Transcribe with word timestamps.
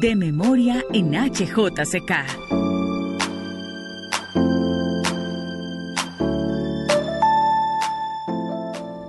De 0.00 0.16
memoria 0.16 0.82
en 0.94 1.12
HJCK. 1.12 2.12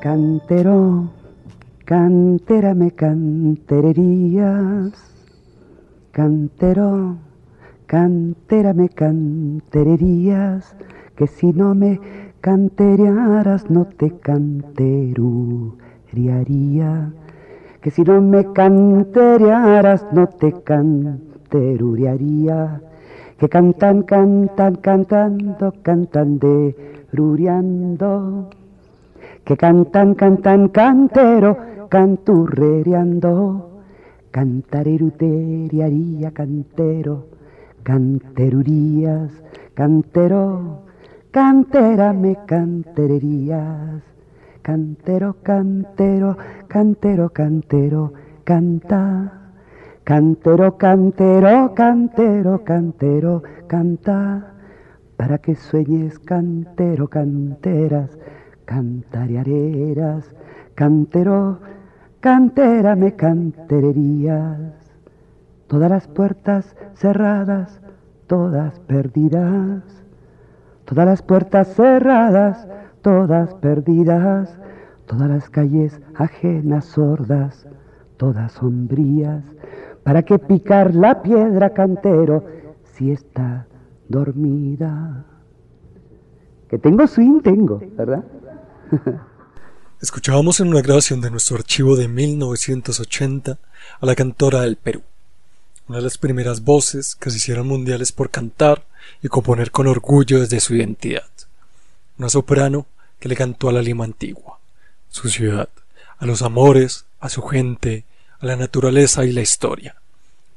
Cantero, 0.02 1.14
cantera 1.86 2.75
me 2.75 2.91
cantererías. 2.91 4.91
Cantero, 6.12 7.16
cantera 7.86 8.73
me 8.73 8.89
cantererías. 8.89 10.76
Que 11.16 11.28
si 11.28 11.54
no 11.54 11.73
me 11.73 12.02
canterearas 12.42 13.70
no 13.70 13.86
te 13.86 14.20
canteruriaría. 14.20 17.14
Que 17.82 17.92
si 17.92 18.04
no 18.04 18.21
me 18.21 18.54
canterearas 18.54 20.06
no 20.14 20.28
te 20.28 20.54
canteruriaría. 20.64 22.82
Que 23.38 23.50
cantan, 23.50 24.04
cantan, 24.04 24.76
cantando, 24.76 25.74
cantan 25.82 26.40
de 26.40 26.76
ruriando 27.12 28.50
que 29.44 29.57
cantan, 29.57 30.14
cantan, 30.16 30.70
cantero, 30.70 31.57
canturrereando, 31.90 33.82
cantareruteriaría, 34.30 36.32
cantero, 36.32 37.26
canterurías, 37.84 39.32
cantero, 39.73 40.84
cantera 41.32 42.14
me 42.14 42.38
cantererías, 42.45 44.04
cantero, 44.61 45.38
cantero, 45.44 46.38
cantero, 46.67 47.30
cantero, 47.30 48.14
canta. 48.44 49.38
Cantero, 50.04 50.78
cantero, 50.78 51.73
cantero, 51.76 52.64
cantero, 52.64 53.44
canta, 53.67 54.54
para 55.16 55.38
que 55.38 55.56
sueñes 55.56 56.17
cantero, 56.20 57.08
canteras, 57.08 58.17
cantareareras, 58.66 60.36
cantero, 60.73 61.59
cantera 62.20 62.95
me 62.95 63.16
cantererías. 63.16 64.59
Todas 65.67 65.89
las 65.89 66.08
puertas 66.08 66.76
cerradas, 66.95 67.80
todas 68.28 68.80
perdidas. 68.80 69.84
Todas 70.86 71.06
las 71.06 71.22
puertas 71.22 71.73
cerradas, 71.76 72.67
todas 73.02 73.54
perdidas. 73.56 74.58
Todas 75.12 75.30
las 75.30 75.50
calles 75.50 76.00
ajenas, 76.16 76.86
sordas, 76.86 77.68
todas 78.16 78.54
sombrías. 78.54 79.44
¿Para 80.04 80.24
qué 80.24 80.40
picar 80.40 80.96
la 80.96 81.22
piedra, 81.22 81.74
cantero, 81.74 82.46
si 82.94 83.12
está 83.12 83.68
dormida? 84.08 85.26
Que 86.70 86.78
tengo 86.78 87.06
swing, 87.08 87.42
tengo, 87.42 87.82
¿verdad? 87.98 88.24
Escuchábamos 90.02 90.62
en 90.62 90.70
una 90.70 90.82
grabación 90.82 91.20
de 91.20 91.30
nuestro 91.30 91.58
archivo 91.58 91.96
de 91.96 92.08
1980 92.08 93.60
a 94.00 94.06
la 94.06 94.16
cantora 94.16 94.62
del 94.62 94.78
Perú, 94.78 95.02
una 95.90 95.98
de 95.98 96.06
las 96.06 96.18
primeras 96.18 96.64
voces 96.64 97.16
que 97.16 97.30
se 97.30 97.38
hicieron 97.38 97.68
mundiales 97.68 98.12
por 98.14 98.30
cantar 98.30 98.86
y 99.22 99.28
componer 99.28 99.72
con 99.72 99.88
orgullo 99.88 100.40
desde 100.40 100.60
su 100.60 100.74
identidad. 100.74 101.31
Una 102.22 102.30
soprano 102.30 102.86
que 103.19 103.30
le 103.30 103.36
cantó 103.36 103.67
a 103.67 103.73
la 103.73 103.81
Lima 103.81 104.05
antigua, 104.05 104.59
su 105.09 105.27
ciudad, 105.27 105.69
a 106.19 106.27
los 106.27 106.44
amores, 106.44 107.05
a 107.19 107.30
su 107.30 107.41
gente, 107.41 108.03
a 108.39 108.45
la 108.45 108.55
naturaleza 108.55 109.25
y 109.25 109.31
la 109.31 109.41
historia. 109.41 109.95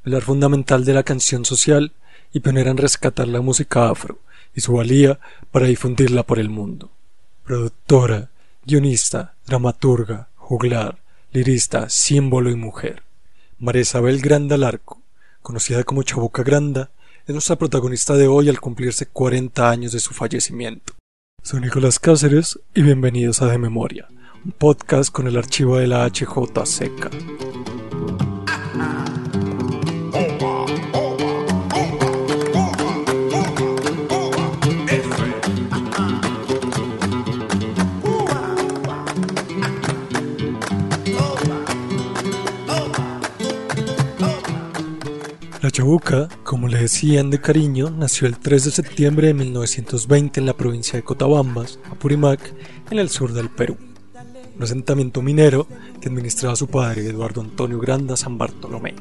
Pilar 0.02 0.20
fundamental 0.20 0.84
de 0.84 0.92
la 0.92 1.04
canción 1.04 1.46
social 1.46 1.92
y 2.34 2.40
pionera 2.40 2.70
en 2.70 2.76
rescatar 2.76 3.28
la 3.28 3.40
música 3.40 3.88
afro 3.88 4.18
y 4.54 4.60
su 4.60 4.74
valía 4.74 5.18
para 5.50 5.64
difundirla 5.64 6.22
por 6.22 6.38
el 6.38 6.50
mundo 6.50 6.90
productora, 7.44 8.28
guionista, 8.66 9.32
dramaturga, 9.46 10.28
juglar, 10.36 10.98
lirista, 11.32 11.88
símbolo 11.88 12.50
y 12.50 12.56
mujer. 12.56 13.04
María 13.58 13.80
Isabel 13.80 14.20
Granda 14.20 14.58
Larco, 14.58 15.00
conocida 15.40 15.82
como 15.82 16.02
Chabuca 16.02 16.42
Granda, 16.42 16.90
es 17.26 17.32
nuestra 17.32 17.56
protagonista 17.56 18.16
de 18.16 18.28
hoy 18.28 18.50
al 18.50 18.60
cumplirse 18.60 19.06
40 19.06 19.70
años 19.70 19.92
de 19.92 20.00
su 20.00 20.12
fallecimiento. 20.12 20.92
Soy 21.46 21.60
Nicolás 21.60 21.98
Cáceres 21.98 22.58
y 22.74 22.80
bienvenidos 22.80 23.42
a 23.42 23.46
De 23.48 23.58
Memoria, 23.58 24.08
un 24.46 24.52
podcast 24.52 25.12
con 25.12 25.26
el 25.26 25.36
archivo 25.36 25.76
de 25.76 25.86
la 25.86 26.06
HJCK. 26.06 27.10
La 27.12 28.03
Chabuca, 45.84 46.30
como 46.44 46.66
le 46.66 46.78
decían 46.78 47.28
de 47.28 47.42
cariño, 47.42 47.90
nació 47.90 48.26
el 48.26 48.38
3 48.38 48.64
de 48.64 48.70
septiembre 48.70 49.26
de 49.26 49.34
1920 49.34 50.40
en 50.40 50.46
la 50.46 50.56
provincia 50.56 50.94
de 50.94 51.02
Cotabambas, 51.02 51.78
Apurímac, 51.90 52.40
en 52.90 52.98
el 52.98 53.10
sur 53.10 53.34
del 53.34 53.50
Perú. 53.50 53.76
Un 54.56 54.62
asentamiento 54.62 55.20
minero 55.20 55.68
que 56.00 56.08
administraba 56.08 56.56
su 56.56 56.68
padre, 56.68 57.06
Eduardo 57.06 57.42
Antonio 57.42 57.78
Granda 57.80 58.16
San 58.16 58.38
Bartolomé. 58.38 58.94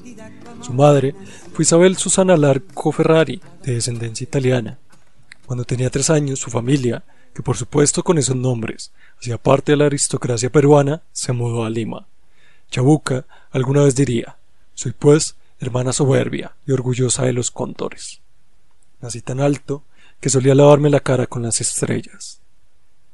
Su 0.59 0.73
madre 0.73 1.15
fue 1.53 1.63
Isabel 1.63 1.95
Susana 1.95 2.35
Larco 2.35 2.91
Ferrari, 2.91 3.39
de 3.63 3.75
descendencia 3.75 4.25
italiana. 4.25 4.77
Cuando 5.45 5.63
tenía 5.63 5.89
tres 5.89 6.09
años, 6.09 6.39
su 6.39 6.51
familia, 6.51 7.05
que 7.33 7.43
por 7.43 7.55
supuesto 7.55 8.03
con 8.03 8.17
esos 8.17 8.35
nombres 8.35 8.91
hacía 9.17 9.37
parte 9.37 9.71
de 9.71 9.77
la 9.77 9.85
aristocracia 9.85 10.51
peruana, 10.51 11.01
se 11.13 11.31
mudó 11.31 11.63
a 11.63 11.69
Lima. 11.69 12.07
Chabuca 12.69 13.25
alguna 13.51 13.83
vez 13.83 13.95
diría, 13.95 14.35
soy 14.73 14.91
pues 14.91 15.37
hermana 15.63 15.93
soberbia 15.93 16.55
y 16.67 16.71
orgullosa 16.71 17.23
de 17.23 17.33
los 17.33 17.51
cóndores. 17.51 18.21
Nací 19.01 19.21
tan 19.21 19.39
alto 19.39 19.83
que 20.19 20.29
solía 20.29 20.55
lavarme 20.55 20.89
la 20.89 20.99
cara 20.99 21.27
con 21.27 21.43
las 21.43 21.59
estrellas. 21.59 22.39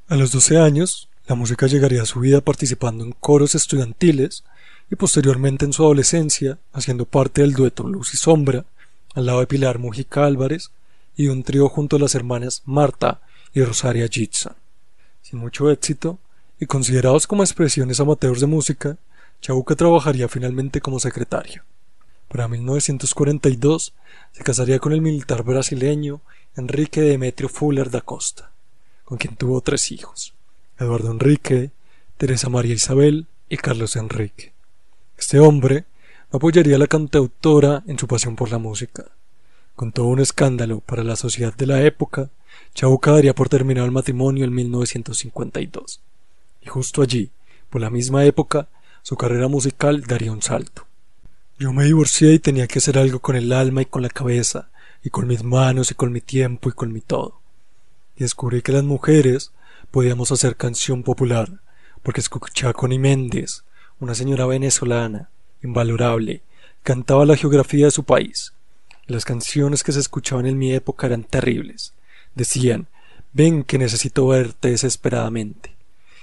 A 0.07 0.15
los 0.15 0.31
doce 0.31 0.57
años, 0.57 1.09
la 1.27 1.35
música 1.35 1.67
llegaría 1.67 2.01
a 2.01 2.05
su 2.05 2.19
vida 2.19 2.41
participando 2.41 3.03
en 3.03 3.11
coros 3.13 3.55
estudiantiles 3.55 4.43
y 4.91 4.95
posteriormente 4.95 5.65
en 5.65 5.73
su 5.73 5.83
adolescencia 5.83 6.57
haciendo 6.73 7.05
parte 7.05 7.41
del 7.41 7.53
dueto 7.53 7.87
Luz 7.87 8.13
y 8.13 8.17
Sombra, 8.17 8.65
al 9.15 9.25
lado 9.25 9.39
de 9.39 9.47
Pilar 9.47 9.79
Mujica 9.79 10.25
Álvarez 10.25 10.71
y 11.15 11.27
un 11.27 11.43
trío 11.43 11.69
junto 11.69 11.95
a 11.95 11.99
las 11.99 12.15
hermanas 12.15 12.61
Marta 12.65 13.21
y 13.53 13.63
Rosaria 13.63 14.07
Jitson. 14.07 14.53
Sin 15.21 15.39
mucho 15.39 15.69
éxito, 15.69 16.19
y 16.59 16.65
considerados 16.65 17.25
como 17.25 17.43
expresiones 17.43 17.99
amateurs 17.99 18.41
de 18.41 18.47
música, 18.47 18.97
Chabuca 19.41 19.75
trabajaría 19.75 20.27
finalmente 20.27 20.81
como 20.81 20.99
secretaria. 20.99 21.63
Para 22.29 22.47
1942 22.47 23.93
se 24.31 24.43
casaría 24.43 24.77
con 24.77 24.93
el 24.93 25.01
militar 25.01 25.43
brasileño 25.43 26.21
Enrique 26.55 27.01
Demetrio 27.01 27.49
Fuller 27.49 27.89
da 27.89 28.01
Costa, 28.01 28.51
con 29.03 29.17
quien 29.17 29.35
tuvo 29.35 29.61
tres 29.61 29.91
hijos, 29.91 30.35
Eduardo 30.77 31.11
Enrique, 31.11 31.71
Teresa 32.17 32.49
María 32.49 32.75
Isabel 32.75 33.25
y 33.49 33.57
Carlos 33.57 33.95
Enrique. 33.95 34.53
Este 35.17 35.39
hombre 35.39 35.85
apoyaría 36.31 36.75
a 36.75 36.79
la 36.79 36.85
cantautora 36.85 37.81
en 37.87 37.97
su 37.97 38.07
pasión 38.07 38.35
por 38.35 38.51
la 38.51 38.59
música. 38.59 39.05
Con 39.75 39.91
todo 39.91 40.05
un 40.05 40.19
escándalo 40.19 40.81
para 40.81 41.03
la 41.03 41.15
sociedad 41.15 41.55
de 41.55 41.65
la 41.65 41.81
época, 41.81 42.29
Chabuca 42.75 43.11
daría 43.11 43.33
por 43.33 43.49
terminado 43.49 43.87
el 43.87 43.91
matrimonio 43.91 44.45
en 44.45 44.53
1952. 44.53 45.99
Y 46.61 46.67
justo 46.67 47.01
allí, 47.01 47.31
por 47.71 47.81
la 47.81 47.89
misma 47.89 48.23
época, 48.25 48.67
su 49.01 49.15
carrera 49.15 49.47
musical 49.47 50.03
daría 50.03 50.31
un 50.31 50.43
salto. 50.43 50.88
Yo 51.61 51.73
me 51.73 51.83
divorcié 51.83 52.35
y 52.35 52.39
tenía 52.39 52.67
que 52.67 52.79
hacer 52.79 52.97
algo 52.97 53.19
con 53.19 53.35
el 53.35 53.51
alma 53.51 53.81
y 53.81 53.85
con 53.85 54.01
la 54.01 54.07
cabeza, 54.07 54.69
y 55.03 55.09
con 55.09 55.27
mis 55.27 55.43
manos 55.43 55.91
y 55.91 55.93
con 55.93 56.09
mi 56.09 56.21
tiempo 56.21 56.69
y 56.69 56.71
con 56.71 56.93
mi 56.93 57.01
todo. 57.01 57.41
Y 58.15 58.21
descubrí 58.21 58.61
que 58.61 58.71
las 58.71 58.85
mujeres 58.85 59.51
podíamos 59.91 60.31
hacer 60.31 60.55
canción 60.55 61.03
popular, 61.03 61.59
porque 62.01 62.21
escuché 62.21 62.65
a 62.65 62.71
Connie 62.71 62.97
Méndez, 62.97 63.65
una 63.99 64.15
señora 64.15 64.45
venezolana, 64.45 65.31
invalorable, 65.61 66.43
cantaba 66.81 67.25
la 67.25 67.35
geografía 67.35 67.87
de 67.87 67.91
su 67.91 68.05
país. 68.05 68.53
Las 69.05 69.25
canciones 69.25 69.83
que 69.83 69.91
se 69.91 69.99
escuchaban 69.99 70.45
en 70.45 70.57
mi 70.57 70.71
época 70.71 71.07
eran 71.07 71.25
terribles. 71.25 71.91
Decían, 72.35 72.87
ven 73.33 73.65
que 73.65 73.77
necesito 73.77 74.25
verte 74.27 74.69
desesperadamente. 74.69 75.75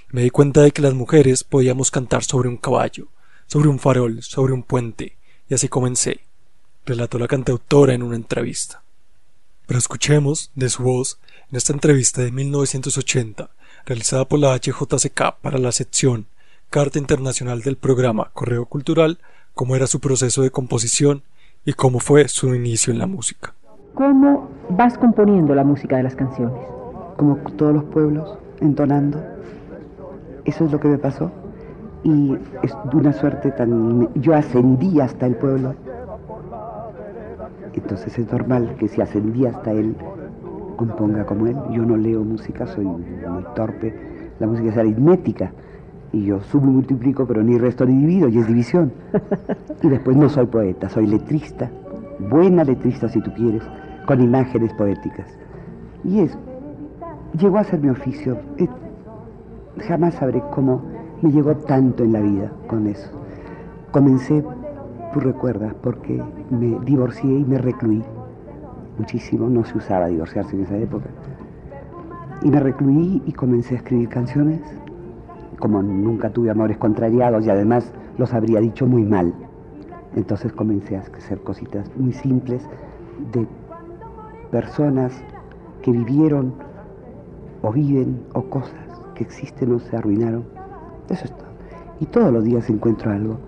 me 0.08 0.22
di 0.22 0.30
cuenta 0.30 0.62
de 0.62 0.70
que 0.70 0.80
las 0.80 0.94
mujeres 0.94 1.44
podíamos 1.44 1.90
cantar 1.90 2.24
sobre 2.24 2.48
un 2.48 2.56
caballo, 2.56 3.08
sobre 3.46 3.68
un 3.68 3.78
farol, 3.78 4.22
sobre 4.22 4.54
un 4.54 4.62
puente, 4.62 5.16
y 5.48 5.54
así 5.54 5.68
comencé, 5.68 6.20
relató 6.84 7.18
la 7.18 7.28
cantautora 7.28 7.94
en 7.94 8.02
una 8.02 8.16
entrevista. 8.16 8.82
Pero 9.66 9.78
escuchemos 9.78 10.50
de 10.54 10.68
su 10.68 10.82
voz 10.82 11.18
en 11.50 11.56
esta 11.56 11.72
entrevista 11.72 12.22
de 12.22 12.32
1980, 12.32 13.50
realizada 13.84 14.24
por 14.24 14.38
la 14.38 14.54
HJCK 14.56 15.40
para 15.40 15.58
la 15.58 15.72
sección 15.72 16.26
Carta 16.70 16.98
Internacional 16.98 17.62
del 17.62 17.76
programa 17.76 18.30
Correo 18.32 18.66
Cultural, 18.66 19.18
cómo 19.54 19.76
era 19.76 19.86
su 19.86 20.00
proceso 20.00 20.42
de 20.42 20.50
composición 20.50 21.22
y 21.64 21.72
cómo 21.72 22.00
fue 22.00 22.28
su 22.28 22.54
inicio 22.54 22.92
en 22.92 22.98
la 22.98 23.06
música. 23.06 23.54
¿Cómo 23.94 24.50
vas 24.70 24.98
componiendo 24.98 25.54
la 25.54 25.64
música 25.64 25.96
de 25.96 26.02
las 26.02 26.14
canciones? 26.14 26.60
Como 27.16 27.36
todos 27.56 27.74
los 27.74 27.84
pueblos, 27.84 28.38
entonando. 28.60 29.22
Eso 30.44 30.64
es 30.64 30.72
lo 30.72 30.78
que 30.78 30.88
me 30.88 30.98
pasó. 30.98 31.32
Y 32.04 32.36
es 32.62 32.76
de 32.90 32.96
una 32.96 33.12
suerte 33.12 33.50
tan... 33.50 34.12
Yo 34.14 34.34
ascendí 34.34 35.00
hasta 35.00 35.26
el 35.26 35.36
pueblo. 35.36 35.74
Entonces 37.74 38.18
es 38.18 38.32
normal 38.32 38.76
que 38.78 38.88
si 38.88 39.00
ascendí 39.00 39.46
hasta 39.46 39.72
él, 39.72 39.96
componga 40.76 41.24
como 41.26 41.46
él. 41.46 41.56
Yo 41.70 41.84
no 41.84 41.96
leo 41.96 42.24
música, 42.24 42.66
soy 42.66 42.84
muy 42.84 43.04
torpe. 43.54 43.94
La 44.38 44.46
música 44.46 44.70
es 44.70 44.76
aritmética. 44.76 45.52
Y 46.12 46.24
yo 46.24 46.40
subo 46.40 46.66
y 46.66 46.70
multiplico, 46.70 47.26
pero 47.26 47.42
ni 47.42 47.58
resto 47.58 47.84
ni 47.84 47.98
divido, 47.98 48.28
y 48.28 48.38
es 48.38 48.46
división. 48.46 48.92
Y 49.82 49.88
después 49.88 50.16
no 50.16 50.28
soy 50.28 50.46
poeta, 50.46 50.88
soy 50.88 51.06
letrista, 51.06 51.70
buena 52.30 52.64
letrista 52.64 53.08
si 53.08 53.20
tú 53.20 53.30
quieres, 53.34 53.62
con 54.06 54.22
imágenes 54.22 54.72
poéticas. 54.74 55.26
Y 56.04 56.20
es, 56.20 56.38
llegó 57.38 57.58
a 57.58 57.64
ser 57.64 57.80
mi 57.80 57.90
oficio. 57.90 58.38
Eh, 58.56 58.68
jamás 59.86 60.14
sabré 60.14 60.42
cómo 60.54 60.82
me 61.22 61.30
llegó 61.30 61.56
tanto 61.56 62.04
en 62.04 62.12
la 62.12 62.20
vida 62.20 62.52
con 62.66 62.86
eso. 62.86 63.10
Comencé, 63.90 64.44
tú 65.12 65.20
recuerdas, 65.20 65.74
porque 65.82 66.22
me 66.50 66.78
divorcié 66.84 67.30
y 67.30 67.44
me 67.44 67.58
recluí 67.58 68.02
muchísimo, 68.98 69.48
no 69.48 69.64
se 69.64 69.78
usaba 69.78 70.06
divorciarse 70.06 70.56
en 70.56 70.62
esa 70.62 70.76
época. 70.76 71.06
Y 72.42 72.50
me 72.50 72.60
recluí 72.60 73.22
y 73.26 73.32
comencé 73.32 73.74
a 73.74 73.78
escribir 73.78 74.08
canciones 74.08 74.60
como 75.58 75.82
nunca 75.82 76.30
tuve 76.30 76.50
amores 76.50 76.76
contrariados 76.76 77.46
y 77.46 77.50
además 77.50 77.92
los 78.18 78.32
habría 78.34 78.60
dicho 78.60 78.86
muy 78.86 79.04
mal. 79.04 79.32
Entonces 80.14 80.52
comencé 80.52 80.96
a 80.96 81.00
hacer 81.00 81.40
cositas 81.40 81.90
muy 81.96 82.12
simples 82.12 82.62
de 83.32 83.46
personas 84.50 85.12
que 85.82 85.90
vivieron 85.90 86.54
o 87.62 87.72
viven 87.72 88.20
o 88.32 88.42
cosas 88.42 88.74
que 89.14 89.24
existen 89.24 89.72
o 89.72 89.78
se 89.78 89.96
arruinaron. 89.96 90.55
Eso 91.10 91.24
es 91.24 91.30
todo. 91.30 91.46
Y 92.00 92.06
todos 92.06 92.32
los 92.32 92.44
días 92.44 92.68
encuentro 92.70 93.10
algo. 93.10 93.38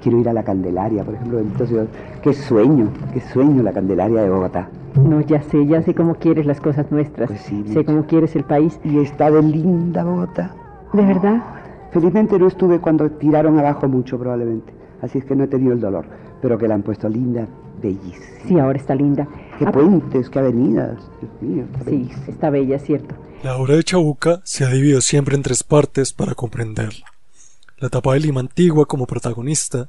Quiero 0.00 0.18
ir 0.18 0.28
a 0.28 0.32
la 0.32 0.44
Candelaria, 0.44 1.04
por 1.04 1.14
ejemplo. 1.14 1.40
Entonces, 1.40 1.88
qué 2.22 2.32
sueño, 2.32 2.88
qué 3.12 3.20
sueño 3.20 3.62
la 3.62 3.72
Candelaria 3.72 4.22
de 4.22 4.30
Bogotá. 4.30 4.68
No, 4.94 5.20
ya 5.20 5.42
sé, 5.42 5.66
ya 5.66 5.82
sé 5.82 5.94
cómo 5.94 6.14
quieres 6.14 6.46
las 6.46 6.60
cosas 6.60 6.90
nuestras. 6.90 7.28
Pues 7.28 7.40
sí, 7.40 7.64
sé 7.66 7.84
cómo 7.84 8.06
quieres 8.06 8.36
el 8.36 8.44
país. 8.44 8.80
Y 8.84 8.98
está 8.98 9.30
de 9.30 9.42
linda 9.42 10.04
Bogotá. 10.04 10.54
¿De 10.92 11.04
verdad? 11.04 11.42
Felizmente 11.90 12.38
no 12.38 12.48
estuve 12.48 12.80
cuando 12.80 13.10
tiraron 13.10 13.58
abajo 13.58 13.88
mucho 13.88 14.18
probablemente, 14.18 14.72
así 15.00 15.18
es 15.18 15.24
que 15.24 15.34
no 15.34 15.44
he 15.44 15.46
tenido 15.48 15.72
el 15.72 15.80
dolor, 15.80 16.04
pero 16.42 16.58
que 16.58 16.68
la 16.68 16.74
han 16.74 16.82
puesto 16.82 17.08
linda, 17.08 17.46
bellísima. 17.80 18.26
Sí, 18.46 18.58
ahora 18.58 18.78
está 18.78 18.94
linda. 18.94 19.28
Qué 19.58 19.64
Ah, 19.66 19.72
puentes, 19.72 20.30
qué 20.30 20.38
avenidas, 20.38 20.98
Dios 21.20 21.32
mío. 21.42 21.64
está 21.72 21.84
Sí, 21.84 21.90
bellísima. 21.90 22.26
está 22.28 22.50
bella, 22.50 22.78
cierto. 22.78 23.14
La 23.42 23.56
obra 23.56 23.76
de 23.76 23.84
Chabuca 23.84 24.40
se 24.44 24.64
ha 24.64 24.68
dividido 24.68 25.00
siempre 25.00 25.36
en 25.36 25.42
tres 25.42 25.62
partes 25.62 26.12
para 26.12 26.34
comprenderla. 26.34 27.06
La 27.78 27.86
etapa 27.88 28.12
de 28.14 28.20
Lima 28.20 28.40
antigua 28.40 28.86
como 28.86 29.06
protagonista, 29.06 29.88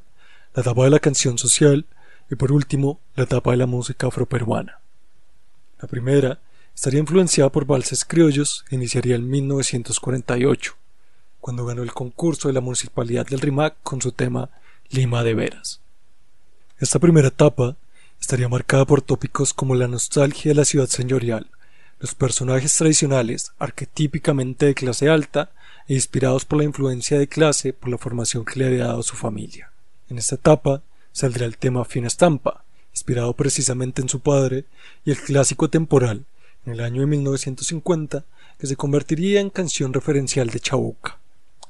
la 0.54 0.62
etapa 0.62 0.84
de 0.84 0.90
la 0.92 1.00
canción 1.00 1.38
social 1.38 1.86
y 2.30 2.36
por 2.36 2.52
último 2.52 3.00
la 3.16 3.24
etapa 3.24 3.52
de 3.52 3.58
la 3.58 3.66
música 3.66 4.08
afroperuana. 4.08 4.80
La 5.82 5.88
primera 5.88 6.40
estaría 6.76 7.00
influenciada 7.00 7.50
por 7.52 7.66
valses 7.66 8.06
criollos 8.06 8.66
e 8.70 8.76
iniciaría 8.76 9.16
en 9.16 9.28
1948, 9.30 10.74
cuando 11.42 11.66
ganó 11.66 11.82
el 11.84 11.94
concurso 11.94 12.48
de 12.50 12.54
la 12.54 12.62
Municipalidad 12.62 13.26
del 13.26 13.40
Rimac 13.42 13.76
con 13.82 14.02
su 14.02 14.12
tema 14.12 14.50
Lima 14.90 15.24
de 15.24 15.34
Veras. 15.34 15.80
Esta 16.80 17.00
primera 17.00 17.30
etapa 17.30 17.76
estaría 18.20 18.50
marcada 18.50 18.86
por 18.86 19.02
tópicos 19.02 19.54
como 19.54 19.76
la 19.76 19.88
nostalgia 19.88 20.52
de 20.52 20.56
la 20.56 20.66
ciudad 20.66 20.88
señorial, 20.88 21.48
los 22.00 22.16
personajes 22.16 22.76
tradicionales, 22.76 23.52
arquetípicamente 23.60 24.68
de 24.68 24.76
clase 24.76 25.10
alta 25.10 25.52
e 25.88 25.96
inspirados 25.96 26.46
por 26.46 26.60
la 26.60 26.64
influencia 26.66 27.20
de 27.20 27.28
clase 27.28 27.74
por 27.74 27.90
la 27.90 27.98
formación 27.98 28.46
que 28.46 28.60
le 28.60 28.68
había 28.68 28.88
dado 28.88 29.04
su 29.04 29.16
familia. 29.16 29.72
En 30.10 30.18
esta 30.18 30.36
etapa 30.36 30.82
saldrá 31.12 31.46
el 31.46 31.58
tema 31.58 31.86
Fina 31.86 32.08
Estampa, 32.08 32.64
inspirado 32.94 33.34
precisamente 33.34 34.02
en 34.02 34.10
su 34.10 34.20
padre, 34.20 34.66
y 35.06 35.12
el 35.12 35.20
clásico 35.20 35.70
temporal, 35.70 36.26
en 36.66 36.74
el 36.74 36.82
año 36.82 37.02
de 37.02 37.08
1950, 37.08 38.26
que 38.58 38.68
se 38.68 38.76
convertiría 38.76 39.40
en 39.40 39.50
canción 39.50 39.94
referencial 39.94 40.50
de 40.50 40.60
Chabuca, 40.60 41.18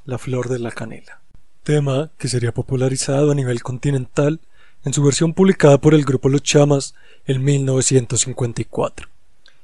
La 0.06 0.18
Flor 0.18 0.50
de 0.50 0.60
la 0.60 0.72
Canela. 0.72 1.22
Tema 1.64 2.12
que 2.18 2.28
sería 2.28 2.54
popularizado 2.54 3.32
a 3.32 3.36
nivel 3.36 3.62
continental 3.62 4.40
en 4.86 4.94
su 4.94 5.04
versión 5.04 5.34
publicada 5.34 5.78
por 5.78 5.94
el 5.94 6.06
grupo 6.06 6.30
Los 6.30 6.44
Chamas 6.44 6.96
en 7.26 7.44
1954. 7.44 9.08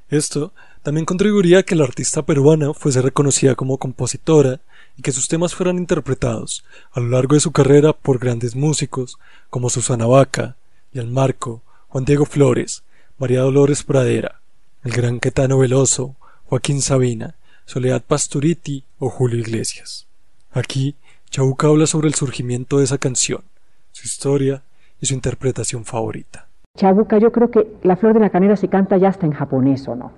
Esto 0.09 0.53
también 0.83 1.05
contribuiría 1.05 1.59
a 1.59 1.63
que 1.63 1.75
la 1.75 1.83
artista 1.83 2.21
peruana 2.21 2.73
fuese 2.73 3.01
reconocida 3.01 3.55
como 3.55 3.77
compositora 3.77 4.59
y 4.97 5.01
que 5.01 5.11
sus 5.11 5.27
temas 5.27 5.55
fueran 5.55 5.77
interpretados 5.77 6.63
a 6.91 6.99
lo 6.99 7.09
largo 7.09 7.35
de 7.35 7.41
su 7.41 7.51
carrera 7.51 7.93
por 7.93 8.19
grandes 8.19 8.55
músicos 8.55 9.17
como 9.49 9.69
Susana 9.69 10.05
Vaca, 10.05 10.55
Marco, 10.93 11.61
Juan 11.89 12.05
Diego 12.05 12.25
Flores, 12.25 12.83
María 13.17 13.41
Dolores 13.41 13.83
Pradera, 13.83 14.39
el 14.83 14.91
gran 14.91 15.19
Quetano 15.19 15.57
Veloso, 15.57 16.15
Joaquín 16.45 16.81
Sabina, 16.81 17.35
Soledad 17.65 18.03
Pasturiti 18.03 18.83
o 18.99 19.09
Julio 19.09 19.39
Iglesias. 19.39 20.05
Aquí, 20.51 20.95
Chabuca 21.31 21.67
habla 21.67 21.87
sobre 21.87 22.07
el 22.07 22.15
surgimiento 22.15 22.77
de 22.77 22.85
esa 22.85 22.97
canción, 22.97 23.43
su 23.91 24.05
historia 24.05 24.61
y 24.99 25.05
su 25.05 25.13
interpretación 25.13 25.83
favorita. 25.85 26.47
Chabuca, 26.77 27.17
yo 27.17 27.31
creo 27.31 27.51
que 27.51 27.77
La 27.83 27.95
Flor 27.95 28.13
de 28.13 28.19
la 28.19 28.29
Canela 28.29 28.55
se 28.55 28.67
canta 28.67 28.97
ya 28.97 29.09
hasta 29.09 29.25
en 29.25 29.31
japonés, 29.31 29.87
¿o 29.87 29.95
no? 29.95 30.11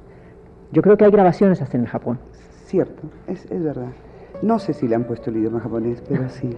Yo 0.71 0.81
creo 0.81 0.97
que 0.97 1.05
hay 1.05 1.11
grabaciones 1.11 1.61
hasta 1.61 1.77
en 1.77 1.83
el 1.83 1.89
Japón. 1.89 2.19
Cierto, 2.65 3.03
es, 3.27 3.45
es 3.51 3.63
verdad. 3.63 3.89
No 4.41 4.59
sé 4.59 4.73
si 4.73 4.87
le 4.87 4.95
han 4.95 5.03
puesto 5.05 5.29
el 5.29 5.37
idioma 5.37 5.59
japonés, 5.59 6.01
pero 6.07 6.27
sí. 6.29 6.49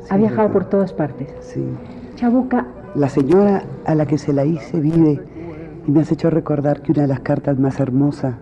Sí, 0.00 0.06
ha 0.10 0.16
viajado 0.16 0.50
por 0.52 0.64
todas 0.68 0.92
partes. 0.92 1.28
Sí. 1.40 1.64
Chabuca, 2.16 2.66
La 2.94 3.08
señora 3.10 3.62
a 3.84 3.94
la 3.94 4.06
que 4.06 4.16
se 4.18 4.32
la 4.32 4.44
hice 4.44 4.80
vive 4.80 5.20
y 5.86 5.90
me 5.90 6.00
has 6.00 6.10
hecho 6.10 6.30
recordar 6.30 6.80
que 6.82 6.92
una 6.92 7.02
de 7.02 7.08
las 7.08 7.20
cartas 7.20 7.58
más 7.58 7.78
hermosas, 7.78 8.34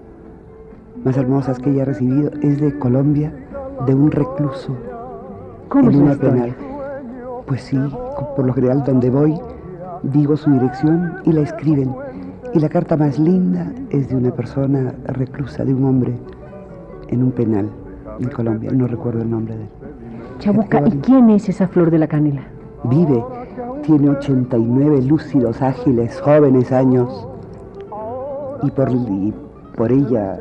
más 1.04 1.16
hermosas 1.16 1.58
que 1.58 1.70
ella 1.70 1.82
ha 1.82 1.86
recibido 1.86 2.30
es 2.40 2.60
de 2.60 2.78
Colombia, 2.78 3.32
de 3.84 3.94
un 3.94 4.12
recluso 4.12 4.76
¿cómo 5.68 5.90
en 5.90 6.02
una 6.02 6.12
historia? 6.12 6.32
penal. 6.54 6.56
Pues 7.46 7.62
sí, 7.62 7.78
por 8.36 8.46
lo 8.46 8.54
general 8.54 8.82
donde 8.84 9.10
voy 9.10 9.38
digo 10.12 10.36
su 10.36 10.50
dirección 10.50 11.14
y 11.24 11.32
la 11.32 11.40
escriben. 11.40 11.94
Y 12.52 12.60
la 12.60 12.68
carta 12.68 12.96
más 12.96 13.18
linda 13.18 13.72
es 13.90 14.08
de 14.08 14.16
una 14.16 14.30
persona 14.30 14.94
reclusa, 15.06 15.64
de 15.64 15.74
un 15.74 15.84
hombre 15.84 16.14
en 17.08 17.22
un 17.22 17.32
penal 17.32 17.68
en 18.20 18.28
Colombia. 18.28 18.70
No 18.72 18.86
recuerdo 18.86 19.22
el 19.22 19.30
nombre 19.30 19.56
de 19.56 19.62
él. 19.64 19.68
Chabuca, 20.38 20.82
¿y 20.86 20.98
quién 20.98 21.30
es 21.30 21.48
esa 21.48 21.66
Flor 21.66 21.90
de 21.90 21.98
la 21.98 22.06
Canela? 22.06 22.42
Vive, 22.84 23.24
tiene 23.82 24.10
89 24.10 25.02
lúcidos, 25.02 25.62
ágiles, 25.62 26.20
jóvenes 26.20 26.70
años. 26.70 27.26
Y 28.62 28.70
por, 28.70 28.90
y 28.90 29.34
por 29.76 29.90
ella, 29.90 30.38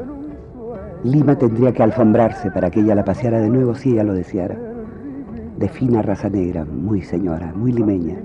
Lima 1.04 1.36
tendría 1.36 1.72
que 1.72 1.84
alfombrarse 1.84 2.52
para 2.52 2.70
que 2.70 2.82
ella 2.82 2.96
la 2.96 3.06
paseara 3.06 3.40
de 3.40 3.50
nuevo 3.50 3.76
si 3.76 3.94
ella 3.94 4.04
lo 4.04 4.14
deseara. 4.14 4.73
De 5.58 5.70
fina 5.70 6.02
raza 6.02 6.30
negra, 6.30 6.66
muy 6.66 7.02
señora, 7.02 7.54
muy 7.56 7.72
limeña. 7.72 8.18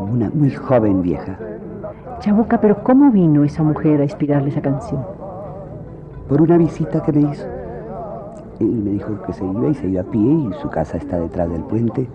Una 0.00 0.30
muy 0.30 0.50
joven 0.50 1.02
vieja. 1.02 1.36
Chabuca, 2.20 2.60
pero 2.60 2.82
¿cómo 2.82 3.10
vino 3.10 3.44
esa 3.44 3.62
mujer 3.62 4.00
a 4.00 4.04
inspirarle 4.04 4.50
esa 4.50 4.62
canción? 4.62 5.04
Por 6.28 6.40
una 6.40 6.56
visita 6.56 7.02
que 7.02 7.12
me 7.12 7.30
hizo. 7.32 7.46
Y 8.60 8.64
me 8.64 8.90
dijo 8.90 9.20
que 9.22 9.32
se 9.32 9.44
iba 9.44 9.68
y 9.68 9.74
se 9.74 9.88
iba 9.88 10.02
a 10.02 10.04
pie 10.04 10.20
y 10.20 10.52
su 10.60 10.70
casa 10.70 10.96
está 10.96 11.18
detrás 11.18 11.50
del 11.50 11.62
puente. 11.62 12.08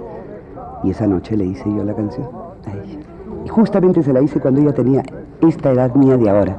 Y 0.84 0.92
esa 0.92 1.08
noche 1.08 1.36
le 1.36 1.46
hice 1.46 1.70
yo 1.74 1.84
la 1.84 1.94
canción 1.94 2.28
a 2.66 2.72
ella. 2.72 3.00
Y 3.46 3.50
justamente 3.50 4.02
se 4.02 4.14
la 4.14 4.22
hice 4.22 4.40
cuando 4.40 4.62
ella 4.62 4.74
tenía 4.74 5.04
esta 5.42 5.72
edad 5.72 5.94
mía 5.96 6.18
de 6.18 6.30
ahora, 6.30 6.58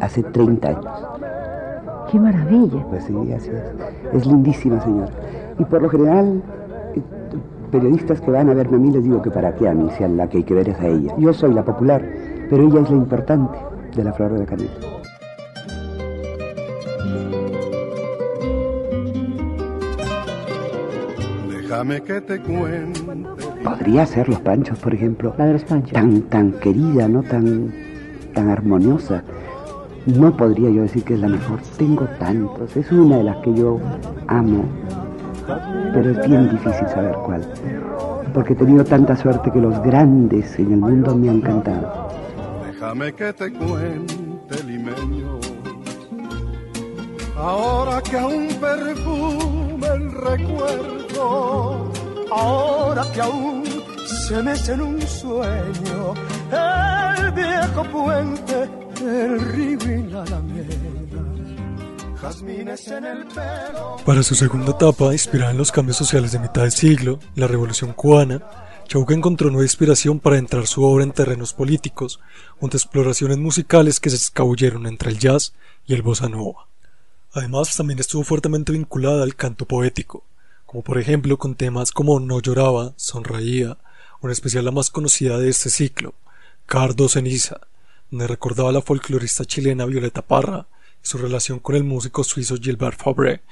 hace 0.00 0.22
30 0.22 0.68
años. 0.68 1.06
¡Qué 2.10 2.20
maravilla! 2.20 2.84
Pues 2.88 3.04
sí, 3.04 3.32
así 3.32 3.50
es. 3.50 4.14
Es 4.14 4.26
lindísima 4.26 4.80
señora. 4.80 5.10
Y 5.58 5.64
por 5.64 5.82
lo 5.82 5.88
general, 5.88 6.42
eh, 6.94 7.02
periodistas 7.70 8.20
que 8.20 8.30
van 8.30 8.48
a 8.50 8.54
verme 8.54 8.76
a 8.76 8.80
mí 8.80 8.90
les 8.90 9.04
digo 9.04 9.22
que 9.22 9.30
para 9.30 9.54
qué 9.54 9.68
a 9.68 9.74
mí, 9.74 9.88
si 9.96 10.04
a 10.04 10.08
la 10.08 10.28
que 10.28 10.38
hay 10.38 10.44
que 10.44 10.54
ver 10.54 10.68
es 10.68 10.80
a 10.80 10.86
ella. 10.86 11.14
Yo 11.18 11.32
soy 11.32 11.54
la 11.54 11.64
popular, 11.64 12.02
pero 12.50 12.66
ella 12.66 12.80
es 12.80 12.90
la 12.90 12.96
importante 12.96 13.58
de 13.96 14.04
la 14.04 14.12
flor 14.12 14.32
de 14.32 14.38
la 14.40 14.46
canela. 14.46 14.70
Déjame 21.48 22.00
que 22.02 22.20
te 22.20 22.40
cuente. 22.40 23.00
Podría 23.64 24.06
ser 24.06 24.28
los 24.28 24.40
panchos, 24.40 24.78
por 24.78 24.94
ejemplo. 24.94 25.34
La 25.36 25.46
de 25.46 25.54
los 25.54 25.64
panchos. 25.64 25.92
tan, 25.92 26.22
tan 26.22 26.52
querida, 26.52 27.08
¿no? 27.08 27.22
Tan, 27.22 27.72
tan 28.32 28.50
armoniosa. 28.50 29.24
No 30.06 30.36
podría 30.36 30.70
yo 30.70 30.82
decir 30.82 31.02
que 31.02 31.14
es 31.14 31.20
la 31.20 31.28
mejor. 31.28 31.60
Tengo 31.76 32.04
tantos. 32.18 32.76
Es 32.76 32.92
una 32.92 33.16
de 33.16 33.24
las 33.24 33.38
que 33.38 33.54
yo 33.54 33.80
amo. 34.28 34.64
Pero 35.92 36.10
es 36.10 36.28
bien 36.28 36.50
difícil 36.50 36.88
saber 36.88 37.14
cuál. 37.24 37.42
porque 38.32 38.52
he 38.54 38.56
tenido 38.56 38.84
tanta 38.84 39.14
suerte 39.16 39.52
que 39.52 39.60
los 39.60 39.80
grandes 39.82 40.58
en 40.58 40.72
el 40.72 40.78
mundo 40.78 41.14
me 41.14 41.30
han 41.30 41.40
cantado. 41.40 42.08
Déjame 42.66 43.12
que 43.12 43.32
te 43.32 43.52
cuente, 43.52 44.64
limeño. 44.66 45.38
Ahora 47.36 48.00
que 48.02 48.18
aún 48.18 48.48
perfume 48.60 49.86
el 49.86 50.12
recuerdo, 50.12 51.92
ahora 52.32 53.04
que 53.12 53.20
aún 53.20 53.64
se 54.06 54.42
mece 54.42 54.72
en 54.72 54.80
un 54.80 55.00
sueño 55.02 56.14
el 57.18 57.32
viejo 57.32 57.84
puente, 57.92 58.68
el 59.00 59.40
río 59.40 59.78
y 59.96 61.03
Para 64.06 64.22
su 64.22 64.34
segunda 64.34 64.70
etapa, 64.70 65.12
inspirada 65.12 65.50
en 65.50 65.58
los 65.58 65.70
cambios 65.70 65.98
sociales 65.98 66.32
de 66.32 66.38
mitad 66.38 66.62
del 66.62 66.72
siglo, 66.72 67.18
la 67.34 67.46
Revolución 67.46 67.92
Cubana, 67.92 68.40
Chabuca 68.88 69.12
encontró 69.12 69.50
nueva 69.50 69.64
inspiración 69.64 70.20
para 70.20 70.38
entrar 70.38 70.66
su 70.66 70.82
obra 70.84 71.04
en 71.04 71.12
terrenos 71.12 71.52
políticos, 71.52 72.20
junto 72.58 72.76
a 72.76 72.78
exploraciones 72.78 73.36
musicales 73.36 74.00
que 74.00 74.08
se 74.08 74.16
escabulleron 74.16 74.86
entre 74.86 75.10
el 75.10 75.18
jazz 75.18 75.52
y 75.86 75.92
el 75.92 76.00
bossa 76.00 76.30
nova. 76.30 76.66
Además, 77.32 77.76
también 77.76 77.98
estuvo 77.98 78.24
fuertemente 78.24 78.72
vinculada 78.72 79.22
al 79.22 79.36
canto 79.36 79.66
poético, 79.66 80.24
como 80.64 80.82
por 80.82 80.98
ejemplo 80.98 81.36
con 81.36 81.56
temas 81.56 81.92
como 81.92 82.20
No 82.20 82.40
lloraba, 82.40 82.94
Sonreía, 82.96 83.76
o 84.20 84.28
en 84.28 84.32
especial 84.32 84.64
la 84.64 84.70
más 84.70 84.88
conocida 84.88 85.38
de 85.38 85.50
este 85.50 85.68
ciclo, 85.68 86.14
Cardo 86.64 87.06
Ceniza, 87.08 87.60
donde 88.10 88.28
recordaba 88.28 88.70
a 88.70 88.72
la 88.72 88.80
folclorista 88.80 89.44
chilena 89.44 89.84
Violeta 89.84 90.22
Parra 90.22 90.66
su 91.04 91.18
relación 91.18 91.60
con 91.60 91.76
el 91.76 91.84
músico 91.84 92.24
suizo 92.24 92.56
Gilbert 92.56 93.00
Fabre, 93.00 93.42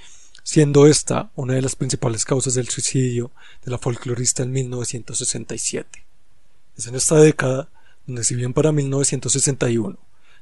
siendo 0.43 0.87
esta 0.87 1.31
una 1.37 1.55
de 1.55 1.63
las 1.63 1.77
principales 1.77 2.25
causas 2.25 2.55
del 2.55 2.69
suicidio 2.69 3.31
de 3.65 3.71
la 3.71 3.79
folclorista 3.79 4.43
en 4.43 4.53
1967. 4.53 6.05
Es 6.77 6.87
en 6.87 6.95
esta 6.95 7.17
década 7.17 7.69
donde 8.07 8.25
si 8.25 8.35
bien 8.35 8.55
para 8.55 8.73
1961 8.73 9.99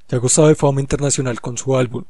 ya 0.09 0.19
gozaba 0.19 0.49
de 0.49 0.55
fama 0.55 0.81
internacional 0.81 1.41
con 1.41 1.59
su 1.59 1.77
álbum 1.77 2.05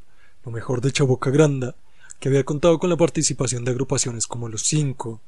Lo 0.45 0.51
mejor 0.51 0.81
de 0.81 0.91
Chaboca 0.91 1.31
Granda, 1.31 1.75
que 2.19 2.29
había 2.29 2.43
contado 2.43 2.77
con 2.77 2.89
la 2.89 2.97
participación 2.97 3.65
de 3.65 3.71
agrupaciones 3.71 4.27
como 4.27 4.49
Los 4.49 4.63
Cinco, 4.63 5.19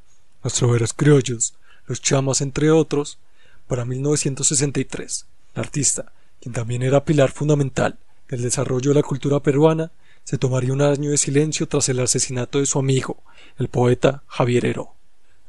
Los 0.44 0.54
Troveros 0.54 0.94
Criollos, 0.94 1.56
Los 1.88 2.00
Chamas, 2.00 2.42
entre 2.42 2.70
otros, 2.70 3.18
para 3.68 3.86
1963, 3.86 5.26
la 5.56 5.62
artista, 5.64 6.14
quien 6.40 6.54
también 6.54 6.84
era 6.84 7.04
pilar 7.06 7.32
fundamental 7.32 7.98
del 8.30 8.42
desarrollo 8.42 8.90
de 8.92 8.96
la 8.96 9.04
cultura 9.04 9.40
peruana, 9.40 9.92
se 10.24 10.38
tomaría 10.38 10.74
un 10.74 10.82
año 10.82 11.12
de 11.12 11.18
silencio 11.18 11.68
tras 11.68 11.90
el 11.90 12.00
asesinato 12.00 12.60
de 12.60 12.66
su 12.66 12.80
amigo, 12.80 13.18
el 13.58 13.68
poeta 13.68 14.24
Javier 14.28 14.66
Heró. 14.66 14.94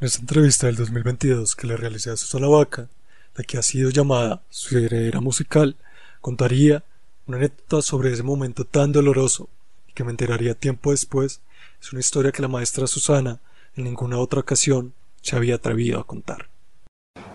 En 0.00 0.06
esta 0.06 0.20
entrevista 0.20 0.66
del 0.66 0.76
2022 0.76 1.54
que 1.54 1.66
le 1.66 1.76
realicé 1.76 2.10
a 2.10 2.16
Susana 2.16 2.48
Vaca, 2.48 2.88
la 3.36 3.44
que 3.44 3.58
ha 3.58 3.62
sido 3.62 3.90
llamada 3.90 4.42
su 4.50 4.76
heredera 4.76 5.20
musical, 5.20 5.76
contaría 6.20 6.82
una 7.26 7.38
anécdota 7.38 7.82
sobre 7.82 8.12
ese 8.12 8.22
momento 8.22 8.64
tan 8.64 8.92
doloroso 8.92 9.48
y 9.88 9.92
que 9.92 10.04
me 10.04 10.10
enteraría 10.10 10.54
tiempo 10.54 10.90
después. 10.90 11.40
Es 11.80 11.92
una 11.92 12.00
historia 12.00 12.32
que 12.32 12.42
la 12.42 12.48
maestra 12.48 12.86
Susana 12.86 13.40
en 13.76 13.84
ninguna 13.84 14.18
otra 14.18 14.40
ocasión 14.40 14.92
se 15.22 15.36
había 15.36 15.56
atrevido 15.56 16.00
a 16.00 16.06
contar. 16.06 16.48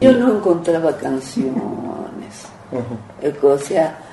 Yo 0.02 0.12
no 0.14 0.38
encontraba 0.38 0.96
canciones. 0.98 2.46
O 3.42 3.58
sea, 3.58 4.09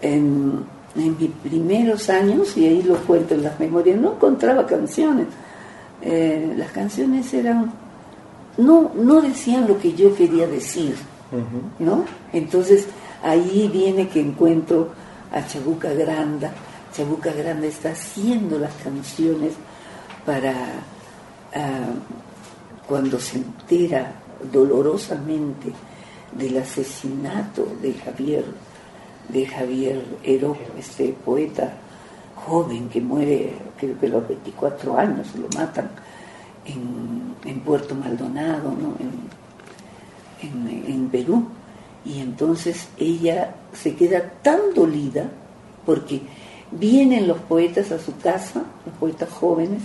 en, 0.00 0.64
en 0.96 1.16
mis 1.18 1.30
primeros 1.30 2.08
años, 2.10 2.56
y 2.56 2.66
ahí 2.66 2.82
lo 2.82 2.96
cuento 2.96 3.34
en 3.34 3.42
las 3.42 3.58
memorias, 3.58 3.98
no 4.00 4.12
encontraba 4.12 4.66
canciones. 4.66 5.26
Eh, 6.02 6.54
las 6.56 6.70
canciones 6.72 7.32
eran, 7.32 7.72
no, 8.58 8.92
no 8.94 9.20
decían 9.20 9.66
lo 9.66 9.78
que 9.78 9.94
yo 9.94 10.14
quería 10.14 10.46
decir, 10.46 10.94
¿no? 11.78 12.04
Entonces 12.32 12.86
ahí 13.22 13.68
viene 13.72 14.08
que 14.08 14.20
encuentro 14.20 14.90
a 15.32 15.46
Chabuca 15.46 15.92
Granda. 15.92 16.52
Chabuca 16.94 17.32
Granda 17.32 17.66
está 17.66 17.90
haciendo 17.90 18.58
las 18.58 18.72
canciones 18.74 19.52
para 20.24 20.52
ah, 21.54 21.92
cuando 22.86 23.18
se 23.18 23.38
entera 23.38 24.12
dolorosamente 24.52 25.72
del 26.38 26.58
asesinato 26.58 27.66
de 27.82 27.94
Javier 27.94 28.44
de 29.28 29.46
Javier 29.46 30.04
Heró, 30.22 30.56
este 30.78 31.14
poeta 31.24 31.74
joven 32.34 32.88
que 32.88 33.00
muere, 33.00 33.54
creo 33.78 33.98
que 33.98 34.06
a 34.06 34.10
los 34.10 34.28
24 34.28 34.98
años 34.98 35.26
lo 35.36 35.48
matan 35.58 35.90
en, 36.64 37.60
Puerto 37.60 37.94
Maldonado, 37.94 38.70
¿no? 38.70 38.94
en, 40.40 41.08
Perú. 41.08 41.46
Y 42.04 42.20
entonces 42.20 42.88
ella 42.96 43.54
se 43.72 43.96
queda 43.96 44.20
tan 44.42 44.74
dolida 44.74 45.28
porque 45.84 46.22
vienen 46.70 47.26
los 47.26 47.38
poetas 47.38 47.90
a 47.90 47.98
su 47.98 48.16
casa, 48.18 48.62
los 48.84 48.94
poetas 48.96 49.30
jóvenes 49.30 49.82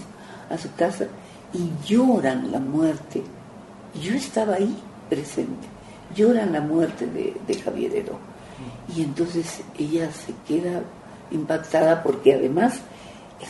a 0.50 0.58
su 0.58 0.72
casa, 0.76 1.08
y 1.54 1.70
lloran 1.88 2.52
la 2.52 2.60
muerte. 2.60 3.24
Yo 4.00 4.14
estaba 4.14 4.56
ahí 4.56 4.76
presente, 5.10 5.68
lloran 6.16 6.54
la 6.54 6.62
muerte 6.62 7.08
de, 7.08 7.36
de 7.48 7.60
Javier 7.60 7.96
Heró. 7.96 8.31
Y 8.96 9.04
entonces 9.04 9.62
ella 9.78 10.12
se 10.12 10.34
queda 10.48 10.82
impactada 11.32 12.04
porque 12.04 12.34
además 12.34 12.82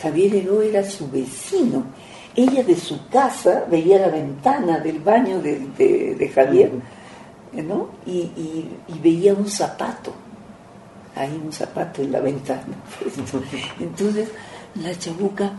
Javier 0.00 0.34
Heró 0.36 0.62
era 0.62 0.84
su 0.84 1.10
vecino. 1.10 1.84
Ella 2.34 2.62
de 2.62 2.76
su 2.76 3.08
casa 3.08 3.64
veía 3.70 3.98
la 3.98 4.08
ventana 4.08 4.78
del 4.78 5.00
baño 5.00 5.40
de, 5.40 6.32
Javier, 6.34 6.72
¿no? 7.52 7.88
Y, 8.06 8.30
veía 9.02 9.34
un 9.34 9.48
zapato, 9.48 10.12
hay 11.14 11.40
un 11.44 11.52
zapato 11.52 12.00
en 12.00 12.12
la 12.12 12.20
ventana. 12.20 12.62
Entonces 13.80 14.30
la 14.82 14.96
chabuca 14.98 15.52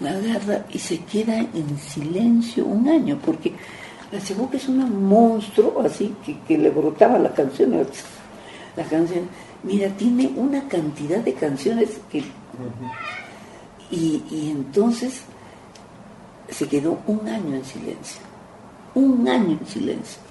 la 0.00 0.10
agarra 0.10 0.64
y 0.72 0.78
se 0.78 1.00
queda 1.00 1.38
en 1.38 1.78
silencio 1.78 2.64
un 2.64 2.88
año, 2.88 3.18
porque 3.24 3.52
la 4.10 4.20
chabuca 4.20 4.56
es 4.56 4.68
un 4.68 5.08
monstruo 5.08 5.82
así 5.84 6.14
que, 6.24 6.38
que 6.40 6.58
le 6.58 6.70
brotaba 6.70 7.18
la 7.18 7.32
canción 7.32 7.74
la 8.78 8.84
canción. 8.84 9.28
Mira, 9.64 9.88
tiene 9.90 10.32
una 10.36 10.66
cantidad 10.68 11.18
de 11.18 11.34
canciones 11.34 12.00
que... 12.10 12.24
y, 13.90 14.50
entonces 14.50 15.22
se 16.48 16.68
quedó 16.68 17.00
un 17.06 17.28
año 17.28 17.56
en 17.56 17.64
silencio. 17.64 18.22
Un 18.94 19.28
año 19.28 19.58
en 19.60 19.66
silencio. 19.66 20.22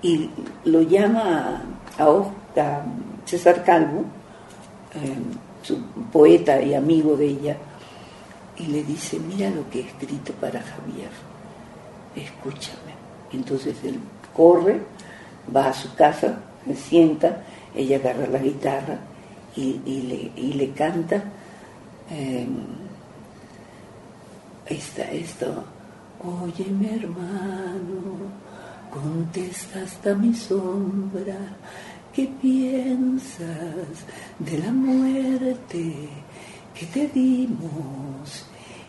Y 0.00 0.30
lo 0.64 0.82
llama 0.82 1.62
a, 1.98 2.80
César 3.24 3.62
Calvo, 3.64 4.04
eh, 4.94 5.16
su 5.62 5.80
poeta 6.12 6.60
y 6.60 6.74
amigo 6.74 7.16
de 7.16 7.26
ella, 7.26 7.56
y 8.56 8.66
le 8.66 8.82
dice, 8.82 9.18
mira 9.20 9.48
lo 9.48 9.68
que 9.70 9.80
he 9.80 9.86
escrito 9.86 10.32
para 10.34 10.60
Javier, 10.60 11.10
escúchame. 12.16 12.92
Entonces 13.32 13.76
él 13.84 13.98
corre, 14.34 14.80
va 15.54 15.68
a 15.68 15.72
su 15.72 15.94
casa, 15.94 16.40
se 16.66 16.76
sienta, 16.76 17.42
ella 17.74 17.96
agarra 17.96 18.26
la 18.26 18.38
guitarra 18.38 18.98
y, 19.56 20.32
le, 20.36 20.54
le, 20.54 20.70
canta 20.72 21.22
eh, 22.10 22.46
esta, 24.66 25.10
esto, 25.10 25.64
oye 26.24 26.66
mi 26.66 26.88
hermano, 26.88 28.30
contesta 28.90 29.82
hasta 29.82 30.14
mi 30.14 30.34
sombra, 30.34 31.36
¿qué 32.12 32.30
piensas 32.40 34.04
de 34.38 34.58
la 34.58 34.72
muerte 34.72 36.08
que 36.74 36.86
te 36.86 37.08
dimos? 37.08 38.46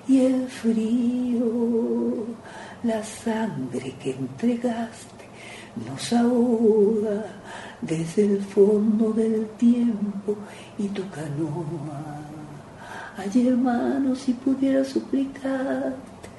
Y 0.08 0.20
el 0.20 0.48
frío, 0.50 2.25
la 2.84 3.01
sangre 3.03 3.94
que 4.01 4.12
entregaste 4.12 5.24
nos 5.88 6.13
ahoga 6.13 7.43
desde 7.88 8.25
el 8.25 8.42
fondo 8.42 9.12
del 9.12 9.48
tiempo 9.58 10.36
y 10.78 10.88
tu 10.88 11.08
canoa. 11.10 12.22
Ay 13.18 13.48
hermano, 13.48 14.16
si 14.16 14.34
pudiera 14.34 14.84
suplicarte, 14.84 16.30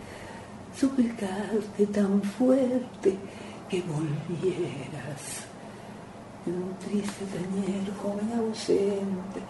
suplicarte 0.77 1.87
tan 1.93 2.23
fuerte 2.23 3.17
que 3.69 3.83
volvieras. 3.83 5.45
En 6.47 6.55
un 6.55 6.75
triste 6.75 7.25
tañero, 7.27 7.93
joven 8.03 8.33
ausente, 8.39 9.41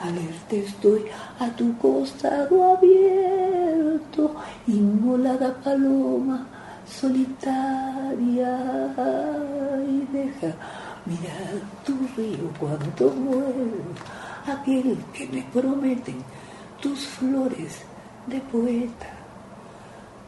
alerta 0.00 0.56
estoy 0.56 1.04
a 1.38 1.48
tu 1.50 1.76
costado 1.78 2.76
abierto, 2.76 4.34
inmolada 4.66 5.54
paloma 5.62 6.46
solitaria 6.86 8.58
y 9.86 10.16
deja 10.16 10.54
mirar 11.08 11.54
tu 11.84 11.94
río 12.16 12.50
cuando 12.58 13.10
muero, 13.14 13.82
aquel 14.46 14.98
que 15.12 15.26
me 15.28 15.42
prometen 15.52 16.16
tus 16.80 17.06
flores 17.06 17.80
de 18.26 18.40
poeta, 18.40 19.10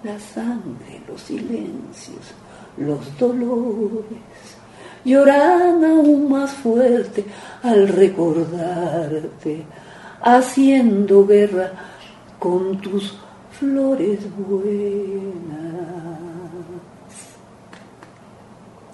la 0.02 0.18
sangre, 0.18 1.02
los 1.06 1.20
silencios, 1.20 2.32
los 2.76 3.18
dolores 3.18 4.56
lloran 5.04 5.84
aún 5.84 6.30
más 6.30 6.52
fuerte 6.52 7.24
al 7.62 7.88
recordarte, 7.88 9.64
haciendo 10.22 11.26
guerra 11.26 11.72
con 12.38 12.80
tus 12.80 13.14
flores 13.58 14.20
buenas. 14.36 15.69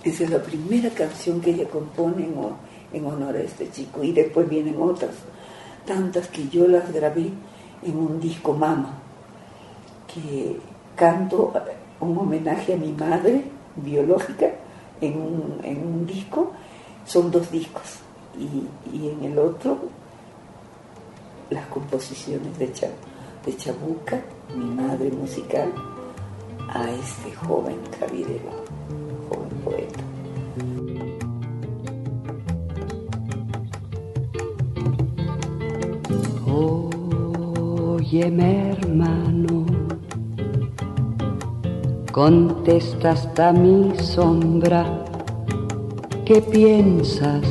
Esa 0.07 0.23
es 0.23 0.31
la 0.31 0.41
primera 0.41 0.89
canción 0.91 1.41
que 1.41 1.51
ella 1.51 1.69
compone 1.69 2.29
en, 2.93 3.07
honor 3.07 3.35
a 3.35 3.41
este 3.41 3.69
chico 3.73 4.05
y 4.05 4.13
después 4.13 4.49
vienen 4.49 4.81
otras, 4.81 5.11
tantas 5.85 6.29
que 6.29 6.49
yo 6.49 6.69
las 6.69 6.93
grabé 6.93 7.33
en 7.83 7.97
un 7.97 8.21
disco 8.21 8.53
Mama, 8.53 8.99
que 10.07 10.61
canto 10.95 11.53
un 11.99 12.17
homenaje 12.19 12.75
a 12.75 12.77
mi 12.77 12.93
madre 12.93 13.43
biológica 13.75 14.53
en 15.01 15.19
un, 15.19 16.07
disco, 16.07 16.53
son 17.05 17.33
dos 17.33 17.51
discos, 17.51 17.99
y, 18.39 19.09
en 19.09 19.25
el 19.25 19.37
otro 19.37 19.77
las 21.51 21.67
composiciones 21.67 22.57
de, 22.61 22.67
de 23.45 23.57
Chabuca, 23.57 24.21
mi 24.55 24.67
madre 24.67 25.11
musical, 25.11 25.73
a 26.69 26.89
este 26.93 27.35
joven 27.35 27.81
cabidero, 27.99 28.66
Óyeme 38.17 38.71
hermano, 38.71 39.67
contesta 42.11 43.11
hasta 43.11 43.53
mi 43.53 43.95
sombra, 43.99 45.05
¿qué 46.25 46.41
piensas 46.41 47.43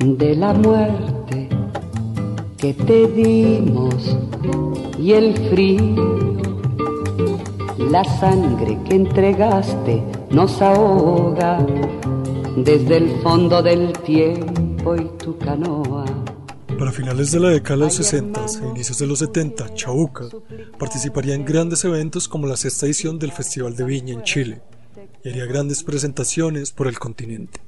de 0.00 0.36
la 0.36 0.52
muerte 0.52 1.48
que 2.58 2.74
te 2.74 3.06
dimos 3.06 4.18
y 4.98 5.12
el 5.12 5.32
frío? 5.48 6.36
La 7.90 8.04
sangre 8.04 8.78
que 8.86 8.96
entregaste 8.96 10.02
nos 10.28 10.60
ahoga 10.60 11.64
desde 12.54 12.98
el 12.98 13.10
fondo 13.22 13.62
del 13.62 13.94
tiempo 14.00 14.94
y 14.94 15.04
tu 15.16 15.38
canoa 15.38 16.04
para 16.84 16.92
finales 16.92 17.30
de 17.30 17.40
la 17.40 17.48
década 17.48 17.76
de 17.76 17.84
los 17.84 17.94
60 17.94 18.44
e 18.62 18.68
inicios 18.68 18.98
de 18.98 19.06
los 19.06 19.20
70, 19.20 19.72
Chauca 19.72 20.28
participaría 20.78 21.34
en 21.34 21.42
grandes 21.42 21.82
eventos 21.86 22.28
como 22.28 22.46
la 22.46 22.58
sexta 22.58 22.84
edición 22.84 23.18
del 23.18 23.32
Festival 23.32 23.74
de 23.74 23.84
Viña 23.84 24.12
en 24.12 24.22
Chile 24.22 24.60
y 25.24 25.30
haría 25.30 25.46
grandes 25.46 25.82
presentaciones 25.82 26.72
por 26.72 26.86
el 26.86 26.98
continente. 26.98 27.62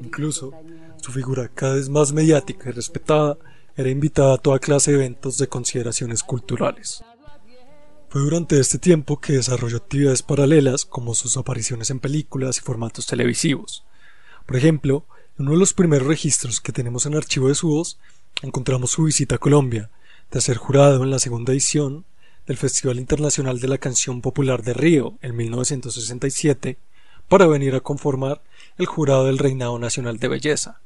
Incluso, 0.00 0.52
su 0.98 1.12
figura 1.12 1.48
cada 1.48 1.76
vez 1.76 1.88
más 1.88 2.12
mediática 2.12 2.68
y 2.68 2.72
respetada 2.72 3.38
era 3.74 3.88
invitada 3.88 4.34
a 4.34 4.38
toda 4.38 4.58
clase 4.58 4.90
de 4.90 4.98
eventos 4.98 5.38
de 5.38 5.48
consideraciones 5.48 6.22
culturales. 6.22 7.02
Fue 8.10 8.20
durante 8.20 8.60
este 8.60 8.78
tiempo 8.78 9.18
que 9.18 9.32
desarrolló 9.32 9.78
actividades 9.78 10.22
paralelas 10.22 10.84
como 10.84 11.14
sus 11.14 11.38
apariciones 11.38 11.88
en 11.88 12.00
películas 12.00 12.58
y 12.58 12.60
formatos 12.60 13.06
televisivos. 13.06 13.86
Por 14.44 14.56
ejemplo, 14.56 15.06
en 15.38 15.46
uno 15.46 15.52
de 15.52 15.60
los 15.60 15.72
primeros 15.72 16.06
registros 16.06 16.60
que 16.60 16.72
tenemos 16.72 17.06
en 17.06 17.14
archivo 17.14 17.48
de 17.48 17.54
su 17.54 17.68
voz 17.68 17.98
encontramos 18.42 18.90
su 18.90 19.04
visita 19.04 19.36
a 19.36 19.38
Colombia, 19.38 19.90
de 20.30 20.40
ser 20.40 20.56
jurado 20.56 21.02
en 21.02 21.10
la 21.10 21.18
segunda 21.18 21.52
edición 21.52 22.04
del 22.46 22.56
Festival 22.56 22.98
Internacional 22.98 23.60
de 23.60 23.68
la 23.68 23.78
Canción 23.78 24.20
Popular 24.20 24.62
de 24.62 24.74
Río 24.74 25.14
en 25.22 25.36
1967 25.36 26.78
para 27.28 27.46
venir 27.46 27.74
a 27.74 27.80
conformar 27.80 28.40
el 28.78 28.86
jurado 28.86 29.26
del 29.26 29.38
Reinado 29.38 29.78
Nacional 29.78 30.18
de 30.18 30.28
Belleza, 30.28 30.80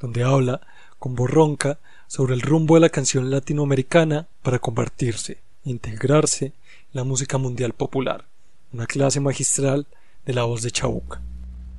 donde 0.00 0.24
habla 0.24 0.60
con 0.98 1.14
voz 1.14 1.30
ronca 1.30 1.78
sobre 2.08 2.34
el 2.34 2.40
rumbo 2.40 2.74
de 2.74 2.80
la 2.80 2.88
canción 2.88 3.30
latinoamericana 3.30 4.26
para 4.42 4.58
convertirse, 4.58 5.38
integrarse 5.64 6.46
en 6.46 6.52
la 6.92 7.04
música 7.04 7.38
mundial 7.38 7.72
popular, 7.72 8.24
una 8.72 8.86
clase 8.86 9.20
magistral 9.20 9.86
de 10.24 10.32
la 10.32 10.44
voz 10.44 10.62
de 10.62 10.70
Chabuca. 10.70 11.20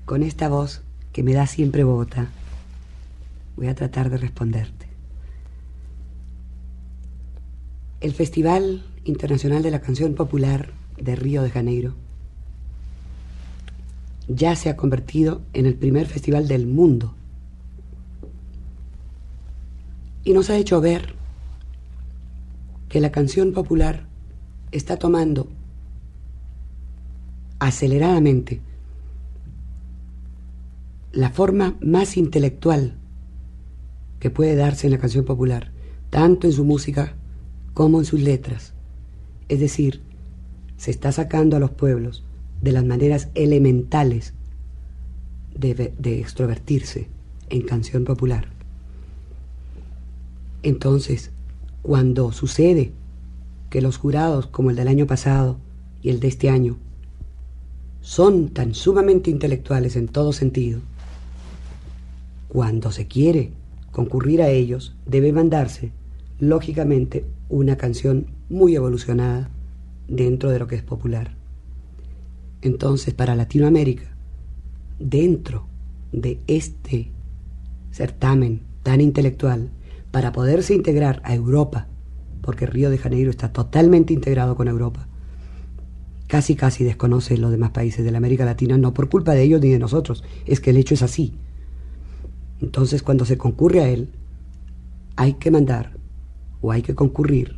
Con 0.05 0.23
esta 0.23 0.47
voz 0.47 0.81
que 1.11 1.23
me 1.23 1.33
da 1.33 1.47
siempre 1.47 1.83
Bogotá, 1.83 2.29
voy 3.55 3.67
a 3.67 3.75
tratar 3.75 4.09
de 4.09 4.17
responderte. 4.17 4.76
El 7.99 8.13
Festival 8.13 8.83
Internacional 9.05 9.63
de 9.63 9.71
la 9.71 9.81
Canción 9.81 10.13
Popular 10.13 10.71
de 11.01 11.15
Río 11.15 11.41
de 11.41 11.49
Janeiro 11.49 11.95
ya 14.27 14.55
se 14.55 14.69
ha 14.69 14.77
convertido 14.77 15.41
en 15.53 15.65
el 15.65 15.73
primer 15.73 16.05
festival 16.05 16.47
del 16.47 16.67
mundo. 16.67 17.15
Y 20.23 20.33
nos 20.33 20.51
ha 20.51 20.57
hecho 20.57 20.79
ver 20.79 21.15
que 22.87 23.01
la 23.01 23.11
canción 23.11 23.51
popular 23.51 24.05
está 24.71 24.97
tomando 24.97 25.47
aceleradamente 27.57 28.61
la 31.13 31.31
forma 31.31 31.77
más 31.81 32.15
intelectual 32.15 32.93
que 34.19 34.29
puede 34.29 34.55
darse 34.55 34.85
en 34.85 34.93
la 34.93 34.99
canción 34.99 35.25
popular, 35.25 35.71
tanto 36.11 36.45
en 36.45 36.53
su 36.53 36.63
música 36.63 37.15
como 37.77 37.99
en 37.99 38.05
sus 38.05 38.19
letras. 38.21 38.73
Es 39.49 39.59
decir, 39.59 40.01
se 40.77 40.89
está 40.89 41.11
sacando 41.11 41.55
a 41.55 41.59
los 41.59 41.69
pueblos 41.69 42.23
de 42.59 42.71
las 42.71 42.83
maneras 42.83 43.29
elementales 43.35 44.33
de, 45.53 45.93
extrovertirse 46.19 47.07
en 47.51 47.61
canción 47.61 48.03
popular. 48.03 48.47
Entonces, 50.63 51.29
cuando 51.83 52.31
sucede 52.31 52.93
que 53.69 53.83
los 53.83 53.97
jurados, 53.97 54.47
como 54.47 54.71
el 54.71 54.75
del 54.75 54.87
año 54.87 55.05
pasado 55.05 55.59
y 56.01 56.09
el 56.09 56.19
de 56.19 56.29
este 56.29 56.49
año, 56.49 56.77
son 58.01 58.49
tan 58.49 58.73
sumamente 58.73 59.29
intelectuales 59.29 59.95
en 59.97 60.07
todo 60.07 60.33
sentido, 60.33 60.79
cuando 62.47 62.91
se 62.91 63.05
quiere 63.05 63.51
concurrir 63.91 64.41
a 64.41 64.49
ellos, 64.49 64.95
debe 65.05 65.31
mandarse, 65.31 65.91
lógicamente, 66.39 67.36
una 67.49 67.77
canción 67.77 68.27
muy 68.49 68.75
evolucionada 68.75 69.49
dentro 70.07 70.49
de 70.49 70.59
lo 70.59 70.67
que 70.67 70.75
es 70.75 70.83
popular. 70.83 71.35
Entonces, 72.61 73.13
para 73.13 73.35
Latinoamérica, 73.35 74.15
dentro 74.99 75.67
de 76.11 76.39
este 76.47 77.11
certamen 77.91 78.61
tan 78.83 79.01
intelectual, 79.01 79.69
para 80.11 80.31
poderse 80.31 80.73
integrar 80.73 81.21
a 81.23 81.35
Europa, 81.35 81.87
porque 82.41 82.65
Río 82.65 82.89
de 82.89 82.97
Janeiro 82.97 83.29
está 83.29 83.51
totalmente 83.51 84.13
integrado 84.13 84.55
con 84.55 84.67
Europa, 84.67 85.07
casi 86.27 86.55
casi 86.55 86.83
desconoce 86.83 87.37
los 87.37 87.51
demás 87.51 87.71
países 87.71 88.03
de 88.03 88.11
la 88.11 88.17
América 88.17 88.45
Latina, 88.45 88.77
no 88.77 88.93
por 88.93 89.09
culpa 89.09 89.33
de 89.33 89.43
ellos 89.43 89.61
ni 89.61 89.69
de 89.69 89.79
nosotros, 89.79 90.23
es 90.45 90.59
que 90.59 90.71
el 90.71 90.77
hecho 90.77 90.93
es 90.93 91.01
así. 91.01 91.33
Entonces, 92.61 93.03
cuando 93.03 93.25
se 93.25 93.37
concurre 93.37 93.81
a 93.81 93.89
él, 93.89 94.09
hay 95.15 95.33
que 95.33 95.51
mandar 95.51 95.96
o 96.61 96.71
hay 96.71 96.81
que 96.81 96.95
concurrir 96.95 97.57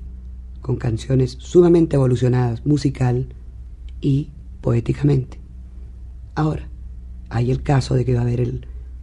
con 0.61 0.75
canciones 0.75 1.37
sumamente 1.39 1.95
evolucionadas 1.95 2.65
musical 2.65 3.27
y 4.01 4.29
poéticamente. 4.61 5.39
Ahora, 6.35 6.69
hay 7.29 7.51
el 7.51 7.61
caso 7.61 7.95
de 7.95 8.05
que 8.05 8.13
va 8.13 8.21
a 8.21 8.23
haber 8.23 8.41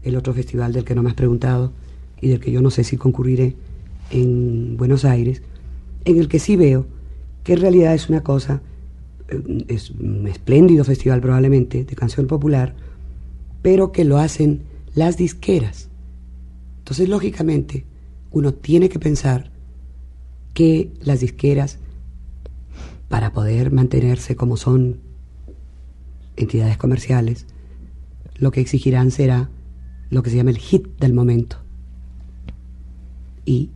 el, 0.03 0.17
otro 0.17 0.33
festival 0.33 0.73
del 0.73 0.85
que 0.85 0.95
no 0.95 1.03
me 1.03 1.11
has 1.11 1.17
preguntado 1.17 1.73
y 2.21 2.29
del 2.29 2.41
que 2.41 2.53
yo 2.53 2.63
no 2.63 2.71
sé 2.71 2.85
si 2.85 2.97
concurriré 2.97 3.57
en 4.11 4.77
Buenos 4.77 5.05
Aires, 5.05 5.43
en 6.05 6.19
el 6.19 6.29
que 6.29 6.39
sí 6.39 6.57
veo 6.57 6.87
que 7.43 7.55
en 7.55 7.61
realidad 7.61 7.95
es 7.95 8.09
una 8.09 8.23
cosa, 8.23 8.63
eh, 9.29 9.65
es 9.69 9.91
un 9.91 10.29
espléndido 10.29 10.85
festival 10.85 11.21
probablemente 11.21 11.85
de 11.85 11.97
canción 11.97 12.27
popular, 12.27 12.75
pero 13.63 13.91
que 13.91 14.05
lo 14.05 14.19
hacen 14.19 14.63
las 14.95 15.17
disqueras. 15.17 15.89
Entonces, 16.79 17.09
lógicamente, 17.09 17.85
uno 18.31 18.55
tiene 18.55 18.89
que 18.89 19.01
pensar 19.01 19.51
que 20.57 20.91
las 21.03 21.21
disqueras, 21.21 21.79
para 23.11 23.35
poder 23.35 23.71
mantenerse 23.73 24.37
como 24.37 24.57
son 24.57 25.01
entidades 26.35 26.79
comerciales, 26.79 27.47
lo 28.39 28.51
que 28.53 28.63
exigirán 28.63 29.11
será 29.11 29.51
lo 30.09 30.23
que 30.23 30.31
se 30.31 30.37
llama 30.37 30.49
el 30.49 30.57
hit 30.57 30.87
del 30.99 31.13
momento. 31.13 31.59
Y 33.45 33.69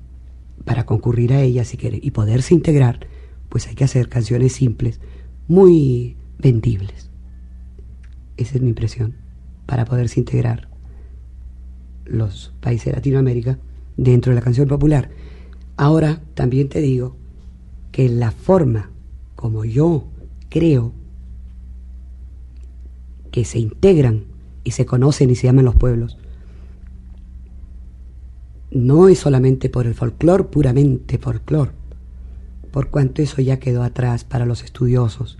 para 0.64 0.86
concurrir 0.86 1.34
a 1.34 1.42
ella, 1.42 1.66
si 1.66 1.76
quiere, 1.76 2.00
y 2.02 2.12
poderse 2.12 2.54
integrar, 2.54 3.06
pues 3.50 3.68
hay 3.68 3.74
que 3.74 3.84
hacer 3.84 4.08
canciones 4.08 4.54
simples, 4.54 5.00
muy 5.48 6.16
vendibles. 6.38 7.10
Esa 8.38 8.54
es 8.54 8.62
mi 8.62 8.70
impresión, 8.70 9.16
para 9.66 9.84
poderse 9.84 10.18
integrar 10.18 10.70
los 12.06 12.54
países 12.60 12.86
de 12.86 12.92
Latinoamérica 12.92 13.58
dentro 13.98 14.30
de 14.30 14.36
la 14.36 14.42
canción 14.42 14.66
popular. 14.66 15.10
Ahora 15.80 16.20
también 16.34 16.68
te 16.68 16.82
digo 16.82 17.16
que 17.90 18.10
la 18.10 18.32
forma 18.32 18.90
como 19.34 19.64
yo 19.64 20.04
creo 20.50 20.92
que 23.30 23.46
se 23.46 23.60
integran 23.60 24.24
y 24.62 24.72
se 24.72 24.84
conocen 24.84 25.30
y 25.30 25.36
se 25.36 25.46
llaman 25.46 25.64
los 25.64 25.74
pueblos, 25.74 26.18
no 28.70 29.08
es 29.08 29.20
solamente 29.20 29.70
por 29.70 29.86
el 29.86 29.94
folclore, 29.94 30.44
puramente 30.44 31.16
folclore, 31.16 31.70
por 32.72 32.90
cuanto 32.90 33.22
eso 33.22 33.40
ya 33.40 33.58
quedó 33.58 33.82
atrás 33.82 34.24
para 34.24 34.44
los 34.44 34.62
estudiosos 34.62 35.38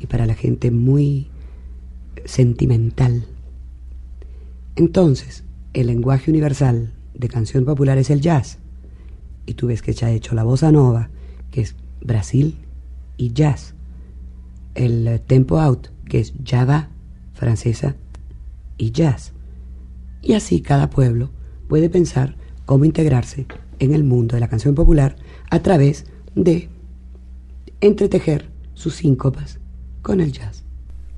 y 0.00 0.08
para 0.08 0.26
la 0.26 0.34
gente 0.34 0.72
muy 0.72 1.28
sentimental. 2.24 3.24
Entonces, 4.74 5.44
el 5.74 5.86
lenguaje 5.86 6.32
universal 6.32 6.92
de 7.14 7.28
canción 7.28 7.64
popular 7.64 7.98
es 7.98 8.10
el 8.10 8.20
jazz. 8.20 8.58
Y 9.46 9.54
tú 9.54 9.66
ves 9.68 9.82
que 9.82 9.92
se 9.92 10.04
ha 10.04 10.10
hecho 10.10 10.34
la 10.34 10.44
bossa 10.44 10.72
nova, 10.72 11.10
que 11.50 11.60
es 11.60 11.76
Brasil 12.00 12.58
y 13.16 13.32
jazz. 13.32 13.74
El 14.74 15.06
eh, 15.06 15.18
tempo 15.18 15.60
out, 15.60 15.88
que 16.08 16.20
es 16.20 16.34
java, 16.44 16.90
francesa 17.32 17.96
y 18.76 18.90
jazz. 18.90 19.32
Y 20.22 20.34
así 20.34 20.60
cada 20.60 20.90
pueblo 20.90 21.30
puede 21.68 21.90
pensar 21.90 22.36
cómo 22.64 22.84
integrarse 22.84 23.46
en 23.78 23.92
el 23.92 24.04
mundo 24.04 24.36
de 24.36 24.40
la 24.40 24.48
canción 24.48 24.74
popular 24.74 25.16
a 25.50 25.60
través 25.60 26.06
de 26.34 26.68
entretejer 27.80 28.50
sus 28.74 28.94
síncopas 28.96 29.58
con 30.02 30.20
el 30.20 30.32
jazz. 30.32 30.64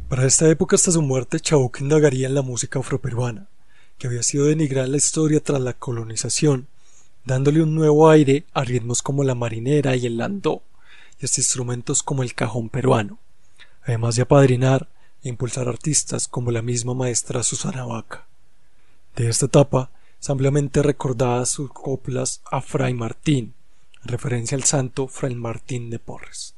Para 0.08 0.26
esta 0.26 0.48
época 0.48 0.76
hasta 0.76 0.92
su 0.92 1.02
muerte, 1.02 1.40
Chabuca 1.40 1.82
indagaría 1.82 2.28
en 2.28 2.34
la 2.34 2.42
música 2.42 2.78
afroperuana, 2.78 3.48
que 3.98 4.06
había 4.06 4.22
sido 4.22 4.46
denigrada 4.46 4.86
en 4.86 4.92
la 4.92 4.98
historia 4.98 5.40
tras 5.40 5.60
la 5.60 5.72
colonización, 5.72 6.68
dándole 7.26 7.60
un 7.60 7.74
nuevo 7.74 8.08
aire 8.08 8.46
a 8.54 8.62
ritmos 8.62 9.02
como 9.02 9.24
la 9.24 9.34
marinera 9.34 9.96
y 9.96 10.06
el 10.06 10.16
landó, 10.16 10.62
y 11.20 11.24
hasta 11.24 11.40
instrumentos 11.40 12.02
como 12.02 12.22
el 12.22 12.34
cajón 12.34 12.68
peruano, 12.68 13.18
además 13.84 14.14
de 14.14 14.22
apadrinar 14.22 14.88
e 15.22 15.28
impulsar 15.28 15.68
artistas 15.68 16.28
como 16.28 16.52
la 16.52 16.62
misma 16.62 16.94
maestra 16.94 17.42
Susana 17.42 17.84
Vaca. 17.84 18.26
De 19.16 19.28
esta 19.28 19.46
etapa 19.46 19.90
es 20.20 20.30
ampliamente 20.30 20.82
recordada 20.82 21.44
sus 21.46 21.72
coplas 21.72 22.42
a 22.50 22.60
Fray 22.60 22.94
Martín, 22.94 23.54
en 24.04 24.08
referencia 24.08 24.56
al 24.56 24.64
santo 24.64 25.08
Fray 25.08 25.34
Martín 25.34 25.90
de 25.90 25.98
Porres. 25.98 26.54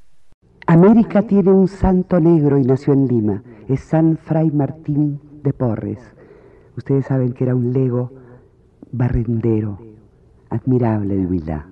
América 0.66 1.22
tiene 1.22 1.50
un 1.50 1.66
santo 1.66 2.20
negro 2.20 2.58
y 2.58 2.62
nació 2.62 2.92
en 2.92 3.08
Lima, 3.08 3.42
es 3.68 3.80
San 3.80 4.18
Fray 4.18 4.50
Martín 4.50 5.18
de 5.42 5.54
Porres. 5.54 6.00
Ustedes 6.76 7.06
saben 7.06 7.32
que 7.32 7.44
era 7.44 7.54
un 7.54 7.72
lego 7.72 8.12
barrendero, 8.92 9.78
admirable 10.50 11.16
de 11.16 11.26
humildad. 11.26 11.62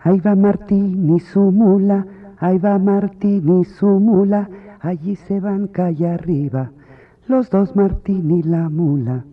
Ahí 0.00 0.20
va 0.20 0.34
Martín 0.34 1.14
y 1.14 1.20
su 1.20 1.40
mula, 1.50 2.06
ahí 2.38 2.58
va 2.58 2.78
Martín 2.78 3.60
y 3.60 3.64
su 3.64 3.86
mula, 3.86 4.50
allí 4.80 5.16
se 5.16 5.40
van 5.40 5.66
calle 5.68 6.08
arriba, 6.08 6.72
los 7.26 7.48
dos 7.48 7.74
Martín 7.74 8.30
y 8.30 8.42
la 8.42 8.68
mula. 8.68 9.24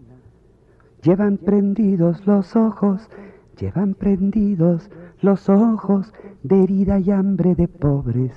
Llevan 1.03 1.37
prendidos 1.37 2.25
los 2.25 2.55
ojos, 2.55 3.09
llevan 3.59 3.95
prendidos 3.95 4.89
los 5.21 5.49
ojos 5.49 6.13
de 6.43 6.63
herida 6.63 6.99
y 6.99 7.11
hambre 7.11 7.53
de 7.55 7.67
pobres, 7.67 8.31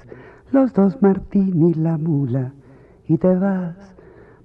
los 0.50 0.72
dos 0.72 1.00
Martín 1.02 1.68
y 1.68 1.74
la 1.74 1.98
mula, 1.98 2.52
y 3.06 3.16
te 3.18 3.34
vas 3.36 3.94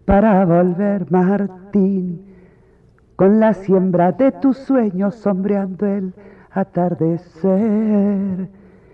para 0.05 0.45
volver 0.45 1.09
Martín, 1.11 2.28
con 3.19 3.41
la 3.41 3.53
siembra 3.53 4.13
de 4.13 4.31
tus 4.31 4.57
sueños 4.59 5.13
sombreando 5.15 5.85
el 5.85 6.13
atardecer, 6.51 8.47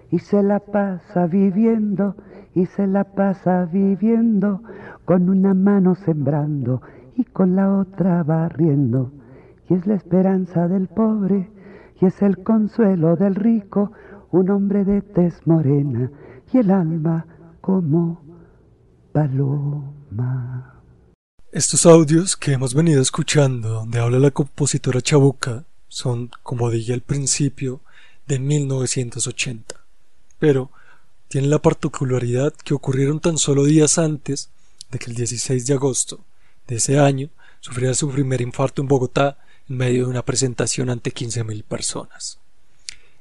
y 0.09 0.17
se 0.17 0.41
la 0.41 0.59
pasa 0.59 1.27
viviendo, 1.27 2.15
y 2.55 2.65
se 2.65 2.87
la 2.87 3.03
pasa 3.03 3.65
viviendo, 3.65 4.63
con 5.05 5.29
una 5.29 5.53
mano 5.53 5.93
sembrando 5.93 6.81
y 7.15 7.25
con 7.25 7.55
la 7.55 7.71
otra 7.77 8.23
barriendo, 8.23 9.11
y 9.69 9.75
es 9.75 9.85
la 9.85 9.93
esperanza 9.93 10.67
del 10.67 10.87
pobre, 10.87 11.51
y 12.01 12.07
es 12.07 12.19
el 12.23 12.41
consuelo 12.41 13.15
del 13.17 13.35
rico, 13.35 13.91
un 14.31 14.49
hombre 14.49 14.85
de 14.85 15.03
tez 15.03 15.45
morena 15.45 16.09
y 16.51 16.57
el 16.57 16.71
alma 16.71 17.27
como 17.61 18.21
paloma. 19.13 20.74
Estos 21.55 21.85
audios 21.85 22.35
que 22.35 22.51
hemos 22.51 22.73
venido 22.73 23.01
escuchando, 23.01 23.69
donde 23.69 24.01
habla 24.01 24.19
la 24.19 24.31
compositora 24.31 24.99
Chabuca, 24.99 25.63
son, 25.87 26.29
como 26.43 26.69
dije 26.69 26.91
al 26.91 26.99
principio, 26.99 27.79
de 28.27 28.39
1980. 28.39 29.73
Pero 30.37 30.69
tienen 31.29 31.49
la 31.49 31.59
particularidad 31.59 32.51
que 32.51 32.73
ocurrieron 32.73 33.21
tan 33.21 33.37
solo 33.37 33.63
días 33.63 33.97
antes 33.97 34.49
de 34.91 34.99
que 34.99 35.09
el 35.09 35.15
16 35.15 35.65
de 35.65 35.73
agosto 35.73 36.19
de 36.67 36.75
ese 36.75 36.99
año 36.99 37.29
sufriera 37.61 37.93
su 37.93 38.09
primer 38.11 38.41
infarto 38.41 38.81
en 38.81 38.89
Bogotá 38.89 39.37
en 39.69 39.77
medio 39.77 40.03
de 40.03 40.09
una 40.09 40.25
presentación 40.25 40.89
ante 40.89 41.13
15.000 41.13 41.63
personas. 41.63 42.37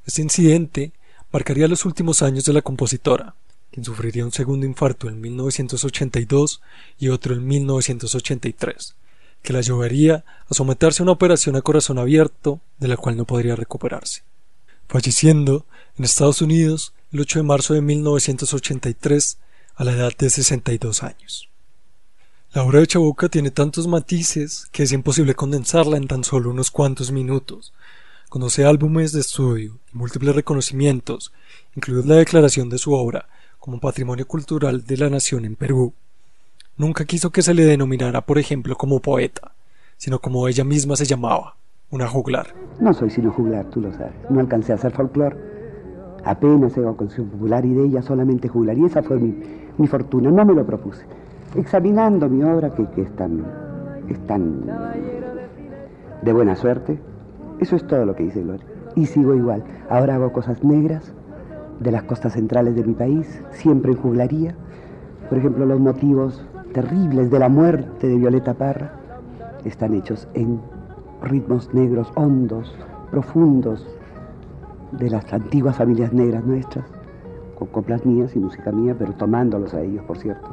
Este 0.06 0.22
incidente 0.22 0.92
marcaría 1.30 1.68
los 1.68 1.84
últimos 1.84 2.20
años 2.20 2.44
de 2.44 2.52
la 2.52 2.62
compositora, 2.62 3.36
quien 3.74 3.84
sufriría 3.84 4.24
un 4.24 4.30
segundo 4.30 4.66
infarto 4.66 5.08
en 5.08 5.20
1982 5.20 6.62
y 6.96 7.08
otro 7.08 7.34
en 7.34 7.44
1983, 7.44 8.94
que 9.42 9.52
la 9.52 9.62
llevaría 9.62 10.24
a 10.48 10.54
someterse 10.54 11.02
a 11.02 11.04
una 11.04 11.10
operación 11.10 11.56
a 11.56 11.60
corazón 11.60 11.98
abierto 11.98 12.60
de 12.78 12.86
la 12.86 12.96
cual 12.96 13.16
no 13.16 13.24
podría 13.24 13.56
recuperarse, 13.56 14.22
falleciendo 14.86 15.66
en 15.98 16.04
Estados 16.04 16.40
Unidos 16.40 16.92
el 17.10 17.22
8 17.22 17.40
de 17.40 17.42
marzo 17.42 17.74
de 17.74 17.80
1983 17.80 19.38
a 19.74 19.82
la 19.82 19.90
edad 19.90 20.12
de 20.16 20.30
62 20.30 21.02
años. 21.02 21.48
La 22.52 22.62
obra 22.62 22.78
de 22.78 22.86
Chabuca 22.86 23.28
tiene 23.28 23.50
tantos 23.50 23.88
matices 23.88 24.66
que 24.70 24.84
es 24.84 24.92
imposible 24.92 25.34
condensarla 25.34 25.96
en 25.96 26.06
tan 26.06 26.22
solo 26.22 26.50
unos 26.50 26.70
cuantos 26.70 27.10
minutos, 27.10 27.72
Conoce 28.28 28.64
álbumes 28.64 29.12
de 29.12 29.20
estudio 29.20 29.78
y 29.92 29.96
múltiples 29.96 30.34
reconocimientos, 30.34 31.32
incluida 31.76 32.04
la 32.04 32.16
declaración 32.16 32.68
de 32.68 32.78
su 32.78 32.92
obra 32.92 33.28
como 33.64 33.80
patrimonio 33.80 34.28
cultural 34.28 34.84
de 34.84 34.98
la 34.98 35.08
nación 35.08 35.46
en 35.46 35.56
Perú. 35.56 35.94
Nunca 36.76 37.06
quiso 37.06 37.30
que 37.30 37.40
se 37.40 37.54
le 37.54 37.64
denominara, 37.64 38.20
por 38.20 38.38
ejemplo, 38.38 38.76
como 38.76 39.00
poeta, 39.00 39.52
sino 39.96 40.18
como 40.18 40.46
ella 40.48 40.64
misma 40.64 40.96
se 40.96 41.06
llamaba, 41.06 41.56
una 41.90 42.06
juglar. 42.06 42.48
No 42.78 42.92
soy 42.92 43.08
sino 43.08 43.32
juglar, 43.32 43.64
tú 43.70 43.80
lo 43.80 43.90
sabes. 43.90 44.12
No 44.28 44.40
alcancé 44.40 44.72
a 44.72 44.74
hacer 44.74 44.92
folclore. 44.92 45.38
Apenas 46.26 46.76
hago 46.76 46.94
canción 46.94 47.26
popular 47.30 47.64
y 47.64 47.72
de 47.72 47.86
ella 47.86 48.02
solamente 48.02 48.48
juglar. 48.48 48.76
Y 48.76 48.84
esa 48.84 49.02
fue 49.02 49.16
mi, 49.18 49.86
fortuna, 49.86 50.30
no 50.30 50.44
me 50.44 50.52
lo 50.52 50.66
propuse. 50.66 51.06
Examinando 51.56 52.28
mi 52.28 52.42
obra, 52.42 52.68
que, 52.74 52.86
que 52.90 53.00
es 53.00 53.16
tan, 53.16 53.46
de 56.20 56.32
buena 56.34 56.54
suerte, 56.54 56.98
eso 57.60 57.76
es 57.76 57.86
todo 57.86 58.04
lo 58.04 58.14
que 58.14 58.24
hice, 58.24 58.42
Gloria. 58.42 58.66
Y 58.94 59.06
sigo 59.06 59.34
igual. 59.34 59.64
Ahora 59.88 60.16
hago 60.16 60.34
cosas 60.34 60.62
negras 60.62 61.14
de 61.80 61.90
las 61.90 62.04
costas 62.04 62.34
centrales 62.34 62.74
de 62.74 62.84
mi 62.84 62.94
país, 62.94 63.42
siempre 63.50 63.92
en 63.92 63.98
juglaría. 63.98 64.54
Por 65.28 65.38
ejemplo, 65.38 65.66
los 65.66 65.80
motivos 65.80 66.46
terribles 66.72 67.30
de 67.30 67.38
la 67.38 67.48
muerte 67.48 68.08
de 68.08 68.16
Violeta 68.16 68.54
Parra 68.54 68.92
están 69.64 69.94
hechos 69.94 70.28
en 70.34 70.60
ritmos 71.22 71.72
negros 71.72 72.10
hondos, 72.14 72.74
profundos, 73.10 73.86
de 74.98 75.10
las 75.10 75.32
antiguas 75.32 75.76
familias 75.76 76.12
negras 76.12 76.44
nuestras, 76.44 76.84
con 77.58 77.68
coplas 77.68 78.04
mías 78.06 78.34
y 78.36 78.38
música 78.38 78.70
mía, 78.70 78.94
pero 78.98 79.12
tomándolos 79.12 79.74
a 79.74 79.80
ellos, 79.80 80.04
por 80.04 80.18
cierto. 80.18 80.48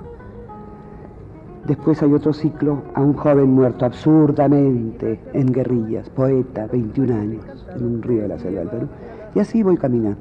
Después 1.66 2.02
hay 2.02 2.12
otro 2.14 2.34
ciclo 2.34 2.82
a 2.96 3.02
un 3.02 3.14
joven 3.14 3.52
muerto 3.52 3.86
absurdamente 3.86 5.20
en 5.34 5.52
guerrillas, 5.52 6.10
poeta, 6.10 6.66
21 6.68 7.14
años, 7.14 7.68
en 7.76 7.86
un 7.86 8.02
río 8.02 8.24
de 8.24 8.28
la 8.30 8.40
selva 8.40 8.62
del 8.62 8.70
Perú. 8.70 8.88
Y 9.36 9.40
así 9.40 9.62
voy 9.62 9.78
caminando. 9.78 10.20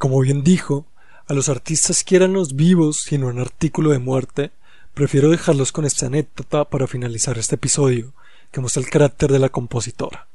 Y 0.00 0.08
como 0.08 0.20
bien 0.20 0.42
dijo, 0.42 0.86
a 1.26 1.34
los 1.34 1.50
artistas 1.50 2.04
quieran 2.04 2.32
los 2.32 2.56
vivos, 2.56 3.02
sino 3.02 3.26
un 3.26 3.38
artículo 3.38 3.90
de 3.90 3.98
muerte, 3.98 4.50
prefiero 4.94 5.28
dejarlos 5.28 5.72
con 5.72 5.84
esta 5.84 6.06
anécdota 6.06 6.64
para 6.64 6.86
finalizar 6.86 7.36
este 7.36 7.56
episodio, 7.56 8.14
que 8.50 8.62
muestra 8.62 8.82
el 8.82 8.88
carácter 8.88 9.30
de 9.30 9.38
la 9.38 9.50
compositora. 9.50 10.26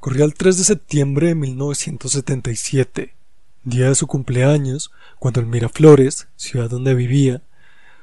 Corría 0.00 0.24
el 0.24 0.32
3 0.32 0.56
de 0.56 0.64
septiembre 0.64 1.26
de 1.26 1.34
1977, 1.34 3.12
día 3.64 3.90
de 3.90 3.94
su 3.94 4.06
cumpleaños, 4.06 4.90
cuando 5.18 5.40
en 5.40 5.50
Miraflores, 5.50 6.28
ciudad 6.36 6.70
donde 6.70 6.94
vivía, 6.94 7.42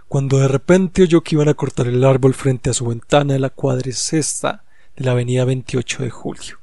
cuando 0.08 0.38
de 0.38 0.48
repente 0.48 1.02
oyó 1.02 1.22
que 1.22 1.34
iban 1.34 1.50
a 1.50 1.56
cortar 1.56 1.88
el 1.88 2.04
árbol 2.04 2.36
frente 2.36 2.70
a 2.70 2.74
su 2.74 2.86
ventana 2.86 3.34
de 3.34 3.40
la 3.40 3.50
cuadricesta 3.50 4.64
de 4.96 5.06
la 5.06 5.14
avenida 5.14 5.44
28 5.44 6.04
de 6.04 6.10
julio. 6.12 6.60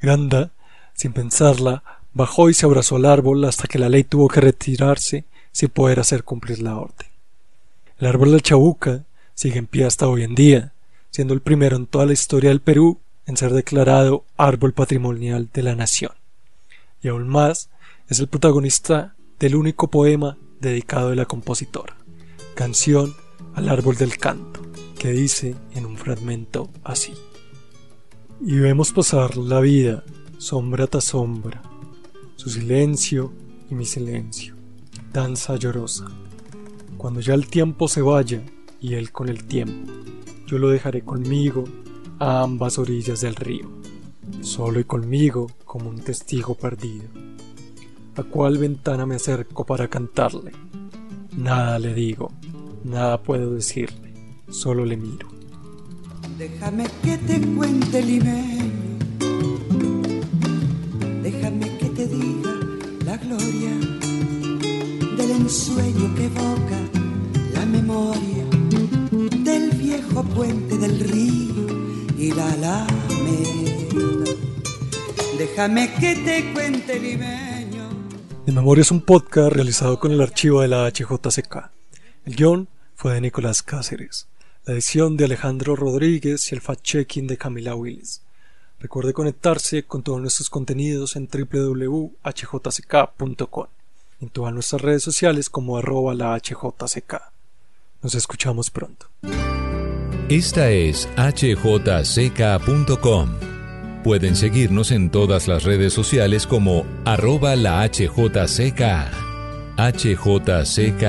Granda, 0.00 0.52
sin 0.94 1.12
pensarla, 1.12 1.82
bajó 2.14 2.50
y 2.50 2.54
se 2.54 2.66
abrazó 2.66 2.96
al 2.96 3.06
árbol 3.06 3.44
hasta 3.44 3.66
que 3.66 3.78
la 3.78 3.88
ley 3.88 4.04
tuvo 4.04 4.28
que 4.28 4.40
retirarse 4.40 5.24
sin 5.50 5.68
poder 5.70 6.00
hacer 6.00 6.24
cumplir 6.24 6.60
la 6.60 6.76
orden. 6.76 7.08
El 7.98 8.06
árbol 8.06 8.32
de 8.32 8.40
Chabuca 8.40 9.04
sigue 9.34 9.58
en 9.58 9.66
pie 9.66 9.84
hasta 9.84 10.08
hoy 10.08 10.22
en 10.24 10.34
día, 10.34 10.72
siendo 11.10 11.34
el 11.34 11.40
primero 11.40 11.76
en 11.76 11.86
toda 11.86 12.06
la 12.06 12.12
historia 12.12 12.50
del 12.50 12.60
Perú 12.60 13.00
en 13.26 13.36
ser 13.36 13.52
declarado 13.52 14.24
árbol 14.36 14.72
patrimonial 14.72 15.48
de 15.52 15.62
la 15.62 15.74
nación. 15.74 16.12
Y 17.02 17.08
aún 17.08 17.28
más, 17.28 17.70
es 18.08 18.18
el 18.18 18.28
protagonista 18.28 19.14
del 19.38 19.56
único 19.56 19.88
poema 19.88 20.36
dedicado 20.60 21.10
a 21.10 21.14
la 21.14 21.26
compositora 21.26 21.96
canción 22.54 23.14
al 23.54 23.68
árbol 23.68 23.96
del 23.96 24.18
canto, 24.18 24.60
que 24.98 25.10
dice 25.10 25.56
en 25.74 25.86
un 25.86 25.96
fragmento 25.96 26.70
así. 26.84 27.14
Y 28.40 28.58
vemos 28.58 28.92
pasar 28.92 29.36
la 29.36 29.60
vida, 29.60 30.04
sombra 30.38 30.86
tras 30.86 31.04
sombra, 31.04 31.62
su 32.42 32.50
silencio 32.50 33.32
y 33.70 33.76
mi 33.76 33.84
silencio, 33.84 34.56
danza 35.12 35.54
llorosa. 35.54 36.06
Cuando 36.96 37.20
ya 37.20 37.34
el 37.34 37.46
tiempo 37.46 37.86
se 37.86 38.02
vaya 38.02 38.42
y 38.80 38.94
él 38.94 39.12
con 39.12 39.28
el 39.28 39.44
tiempo, 39.44 39.92
yo 40.48 40.58
lo 40.58 40.68
dejaré 40.70 41.02
conmigo 41.02 41.62
a 42.18 42.42
ambas 42.42 42.80
orillas 42.80 43.20
del 43.20 43.36
río, 43.36 43.70
solo 44.40 44.80
y 44.80 44.84
conmigo 44.84 45.52
como 45.64 45.88
un 45.88 46.00
testigo 46.00 46.56
perdido. 46.56 47.04
¿A 48.16 48.24
cuál 48.24 48.58
ventana 48.58 49.06
me 49.06 49.14
acerco 49.14 49.64
para 49.64 49.86
cantarle? 49.86 50.50
Nada 51.36 51.78
le 51.78 51.94
digo, 51.94 52.32
nada 52.82 53.22
puedo 53.22 53.54
decirle, 53.54 54.14
solo 54.50 54.84
le 54.84 54.96
miro. 54.96 55.28
Déjame 56.36 56.88
que 57.04 57.18
te 57.18 57.40
cuente 57.54 58.02
limeño, 58.02 58.81
ensueño 65.42 66.14
que 66.14 66.26
evoca 66.26 66.78
la 67.52 67.66
memoria 67.66 68.44
del 69.42 69.70
viejo 69.70 70.22
puente 70.22 70.78
del 70.78 71.00
río 71.00 71.66
y 72.16 72.30
la 72.32 72.52
alameda. 72.52 74.36
Déjame 75.36 75.92
que 75.94 76.14
te 76.14 76.52
cuente 76.52 77.00
limeño. 77.00 77.88
De 78.46 78.52
Memoria 78.52 78.82
es 78.82 78.92
un 78.92 79.00
podcast 79.00 79.52
realizado 79.52 79.98
con 79.98 80.12
el 80.12 80.20
archivo 80.20 80.60
de 80.60 80.68
la 80.68 80.88
HJCK. 80.88 81.70
El 82.24 82.36
guion 82.36 82.68
fue 82.94 83.14
de 83.14 83.20
Nicolás 83.20 83.64
Cáceres, 83.64 84.28
la 84.64 84.74
edición 84.74 85.16
de 85.16 85.24
Alejandro 85.24 85.74
Rodríguez 85.74 86.52
y 86.52 86.54
el 86.54 86.62
fact-checking 86.62 87.26
de 87.26 87.36
Camila 87.36 87.74
Willis. 87.74 88.22
Recuerde 88.78 89.12
conectarse 89.12 89.82
con 89.82 90.04
todos 90.04 90.20
nuestros 90.20 90.48
contenidos 90.50 91.16
en 91.16 91.28
www.hjck.com, 91.28 92.06
en 94.22 94.30
todas 94.30 94.54
nuestras 94.54 94.80
redes 94.80 95.02
sociales 95.02 95.50
como 95.50 95.76
arroba 95.76 96.14
la 96.14 96.34
HJCK. 96.38 97.20
Nos 98.00 98.14
escuchamos 98.14 98.70
pronto. 98.70 99.06
Esta 100.28 100.70
es 100.70 101.08
hjck.com 101.16 101.92
Pueden 104.02 104.34
seguirnos 104.34 104.90
en 104.90 105.10
todas 105.10 105.46
las 105.46 105.62
redes 105.62 105.92
sociales 105.92 106.48
como 106.48 106.84
arroba 107.04 107.54
la 107.54 107.88
HJCK. 107.88 108.82
HJCK, 109.78 111.04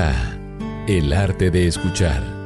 el 0.87 1.11
arte 1.11 1.49
de 1.49 1.67
escuchar. 1.67 2.42